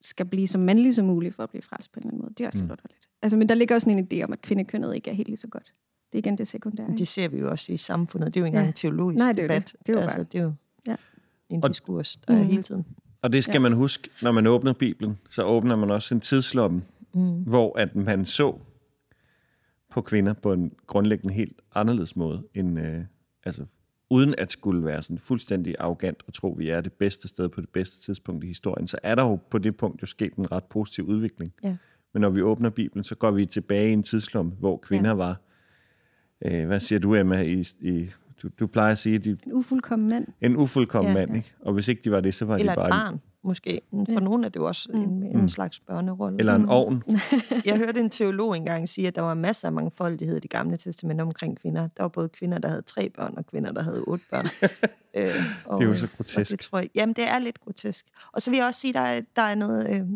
[0.01, 2.33] skal blive så mandlig som muligt for at blive frelst på en eller anden måde.
[2.37, 2.63] Det er også mm.
[2.63, 3.09] lidt underligt.
[3.21, 5.47] Altså, men der ligger også en idé om, at kvindekønnet ikke er helt lige så
[5.47, 5.73] godt.
[6.11, 6.87] Det er igen det sekundære.
[6.97, 8.33] Det ser vi jo også i samfundet.
[8.33, 8.69] Det er jo ikke engang ja.
[8.69, 9.71] en teologisk Nej, det er debat.
[9.71, 9.87] Det.
[9.87, 10.25] Det er jo, altså, bare...
[10.31, 10.53] det er jo
[10.87, 10.95] ja.
[11.49, 12.39] en diskurs, der mm.
[12.39, 12.85] er hele tiden.
[13.21, 13.59] Og det skal ja.
[13.59, 16.81] man huske, når man åbner Bibelen, så åbner man også en tidslomme,
[17.15, 17.43] mm.
[17.43, 18.59] hvor at man så
[19.89, 23.03] på kvinder på en grundlæggende helt anderledes måde, end, øh,
[23.43, 23.65] altså,
[24.11, 27.49] uden at skulle være sådan fuldstændig arrogant og tro, at vi er det bedste sted
[27.49, 30.33] på det bedste tidspunkt i historien, så er der jo på det punkt jo sket
[30.33, 31.53] en ret positiv udvikling.
[31.63, 31.75] Ja.
[32.13, 35.15] Men når vi åbner Bibelen, så går vi tilbage i en tidslomme, hvor kvinder ja.
[35.15, 35.41] var,
[36.45, 38.09] øh, hvad siger du, Emma, i, i
[38.43, 39.19] du, du plejer at sige...
[39.19, 40.27] De, en ufuldkommen mand.
[40.41, 41.53] En ufuldkommen ja, mand, ikke?
[41.61, 42.85] Og hvis ikke de var det, så var Eller de bare...
[42.85, 43.81] Eller et barn, måske.
[43.91, 44.19] For ja.
[44.19, 45.01] nogen er det jo også mm.
[45.01, 45.47] en, en mm.
[45.47, 46.39] slags børnerolle.
[46.39, 46.69] Eller en mm.
[46.69, 47.03] ovn.
[47.65, 50.77] Jeg hørte en teolog engang sige, at der var masser af mangfoldighed i det gamle
[50.77, 51.87] testament omkring kvinder.
[51.97, 54.45] Der var både kvinder, der havde tre børn, og kvinder, der havde otte børn.
[55.17, 55.29] øh,
[55.65, 56.51] og, det er jo så grotesk.
[56.51, 58.05] Det tror jeg, jamen, det er lidt grotesk.
[58.31, 59.89] Og så vil jeg også sige, at der er, der er noget...
[59.89, 60.07] Øh,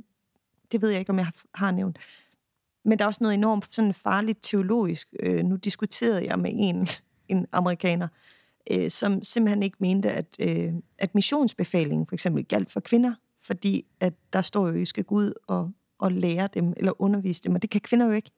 [0.71, 1.97] det ved jeg ikke, om jeg har nævnt.
[2.85, 5.13] Men der er også noget enormt sådan farligt teologisk.
[5.19, 6.87] Øh, nu diskuterede jeg med en,
[7.29, 8.07] en amerikaner,
[8.71, 13.85] øh, som simpelthen ikke mente, at, øh, at missionsbefalingen for eksempel galt for kvinder, fordi
[13.99, 17.43] at der står jo, at I skal gå ud og, og lære dem, eller undervise
[17.43, 18.31] dem, og det kan kvinder jo ikke.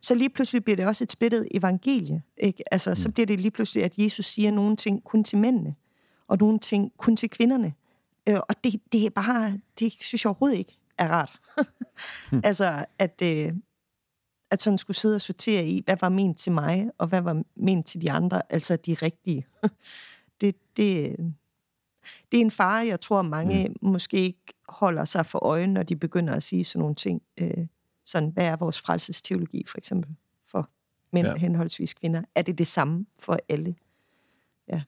[0.00, 2.22] Så lige pludselig bliver det også et splittet evangelie.
[2.36, 2.74] Ikke?
[2.74, 2.94] Altså, mm.
[2.94, 5.74] Så bliver det lige pludselig, at Jesus siger nogle ting kun til mændene,
[6.28, 7.74] og nogle ting kun til kvinderne.
[8.28, 11.40] Øh, og det, det er bare, det synes jeg overhovedet ikke er rart.
[12.32, 12.40] mm.
[12.48, 13.52] Altså, at, øh,
[14.52, 17.42] at sådan skulle sidde og sortere i, hvad var ment til mig, og hvad var
[17.54, 19.46] ment til de andre, altså de rigtige.
[20.40, 21.16] det, det,
[22.32, 23.74] det er en fare, jeg tror, mange mm.
[23.82, 27.22] måske ikke holder sig for øje, når de begynder at sige sådan nogle ting.
[27.38, 27.66] Øh,
[28.04, 30.70] sådan, hvad er vores frelsesteologi, for eksempel, for
[31.12, 31.36] mænd ja.
[31.36, 32.22] henholdsvis kvinder?
[32.34, 33.74] Er det det samme for alle?
[34.68, 34.82] Ja.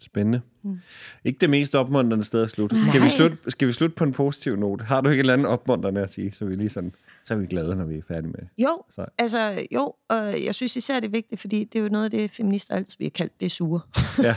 [0.00, 0.40] Spændende.
[0.62, 0.78] Mm.
[1.24, 2.76] Ikke det mest opmuntrende sted at slutte.
[2.88, 4.84] Skal vi slutte, skal vi slutte på en positiv note?
[4.84, 6.92] Har du ikke et eller andet opmuntrende at sige, så vi lige sådan
[7.28, 9.06] så er vi glade, når vi er færdige med Jo, så.
[9.18, 12.10] altså jo, og jeg synes især, det er vigtigt, fordi det er jo noget af
[12.10, 13.80] det, feminister altid bliver kaldt, det er sure.
[14.22, 14.36] Ja.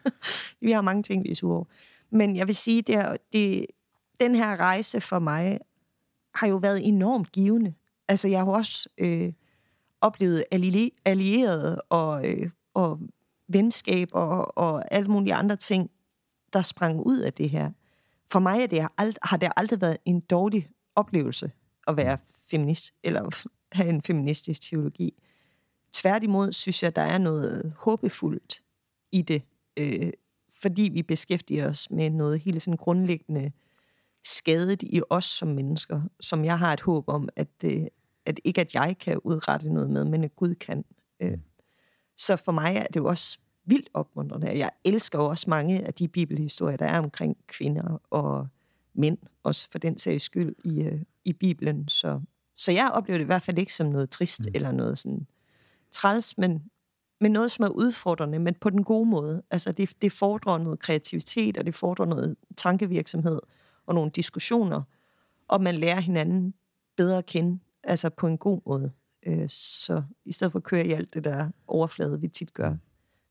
[0.66, 1.64] vi har mange ting, vi er sure over.
[2.10, 3.66] Men jeg vil sige, det er, det,
[4.20, 5.58] den her rejse for mig
[6.34, 7.74] har jo været enormt givende.
[8.08, 9.32] Altså, jeg har også øh,
[10.00, 10.44] oplevet
[11.04, 13.00] allierede og, øh, og
[13.52, 15.90] venskab og, og alle mulige andre ting,
[16.52, 17.70] der sprang ud af det her.
[18.32, 18.88] For mig er det,
[19.22, 21.50] har det aldrig været en dårlig oplevelse
[21.86, 22.18] at være
[22.50, 23.46] feminist, eller
[23.78, 25.14] have en feministisk teologi.
[25.92, 28.62] Tværtimod synes jeg, der er noget håbefuldt
[29.12, 29.42] i det,
[29.76, 30.12] øh,
[30.62, 33.52] fordi vi beskæftiger os med noget helt sådan grundlæggende
[34.24, 37.86] skadet i os som mennesker, som jeg har et håb om, at, øh,
[38.26, 40.84] at ikke at jeg kan udrette noget med, men at Gud kan.
[41.20, 41.32] Øh.
[41.32, 41.40] Mm.
[42.16, 44.58] Så for mig er det jo også vildt opmuntrende.
[44.58, 48.48] Jeg elsker også mange af de bibelhistorier, der er omkring kvinder og
[48.94, 51.88] mænd, også for den sags skyld, i, øh, i Bibelen.
[51.88, 52.20] Så,
[52.56, 54.52] så jeg oplever det i hvert fald ikke som noget trist mm.
[54.54, 55.26] eller noget sådan
[55.92, 56.62] træls, men,
[57.20, 59.42] men noget, som er udfordrende, men på den gode måde.
[59.50, 63.40] Altså det, det fordrer noget kreativitet, og det fordrer noget tankevirksomhed
[63.86, 64.82] og nogle diskussioner,
[65.48, 66.54] og man lærer hinanden
[66.96, 68.92] bedre at kende, altså på en god måde.
[69.26, 72.70] Øh, så i stedet for at køre i alt det der overflade, vi tit gør,
[72.70, 72.78] mm.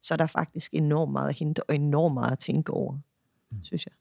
[0.01, 2.93] Så er der faktisk enormt meget at hente, og enormt meget at tænke over,
[3.51, 3.63] mm.
[3.63, 3.93] synes jeg.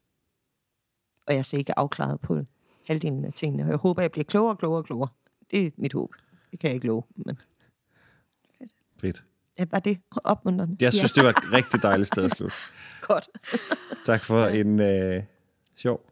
[1.27, 2.41] Og jeg er ikke afklaret på
[2.87, 3.63] halvdelen af tingene.
[3.63, 5.09] Og jeg håber, jeg bliver klogere og klogere og klogere.
[5.51, 6.15] Det er mit håb.
[6.51, 7.03] Det kan jeg ikke love.
[7.15, 7.39] Men...
[9.01, 9.23] Fedt.
[9.59, 10.77] Ja, var det opmuntrende?
[10.81, 11.21] Jeg synes, ja.
[11.21, 12.55] det var et rigtig dejligt sted at slutte.
[13.07, 13.29] Godt.
[14.05, 15.23] tak for en øh,
[15.75, 16.09] sjov,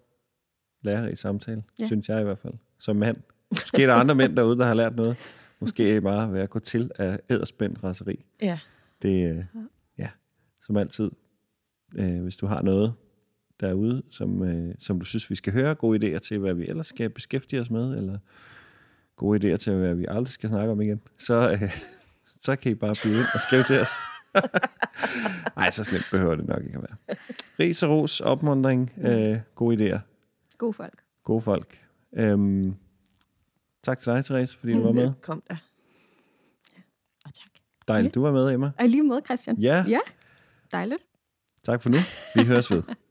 [0.81, 1.85] lærerig samtale, ja.
[1.85, 2.53] synes jeg i hvert fald.
[2.79, 3.17] Som mand.
[3.49, 5.17] Måske er der andre mænd derude, der har lært noget.
[5.59, 8.25] Måske bare ved at gå til af æderspændt raseri.
[8.41, 8.59] Ja.
[9.01, 9.45] Det, øh,
[10.69, 11.11] som altid.
[11.95, 12.93] Øh, hvis du har noget,
[13.59, 15.75] derude, som, øh, som du synes, vi skal høre.
[15.75, 18.17] Gode idéer til, hvad vi ellers skal beskæftige os med, eller
[19.15, 21.01] gode idéer til, hvad vi aldrig skal snakke om igen.
[21.17, 21.71] Så, øh,
[22.45, 23.89] så kan I bare byde ind og skrive til os.
[25.57, 27.17] Nej, så slemt behøver det nok ikke at være.
[27.59, 29.99] Ris og ros, opmundring, øh, gode idéer.
[30.57, 31.03] Gode folk.
[31.23, 31.79] Gode folk.
[32.13, 32.75] Øhm,
[33.83, 35.11] tak til dig, Therese, fordi du var med.
[35.21, 35.57] Kom da.
[36.75, 36.81] Ja.
[37.25, 37.49] Og tak.
[37.87, 38.71] Dejligt, du var med, Emma.
[38.79, 39.57] Og lige måde, Christian.
[39.57, 39.85] Ja.
[39.87, 39.99] Ja,
[40.71, 41.03] dejligt.
[41.63, 41.97] Tak for nu.
[42.35, 42.83] Vi høres ved.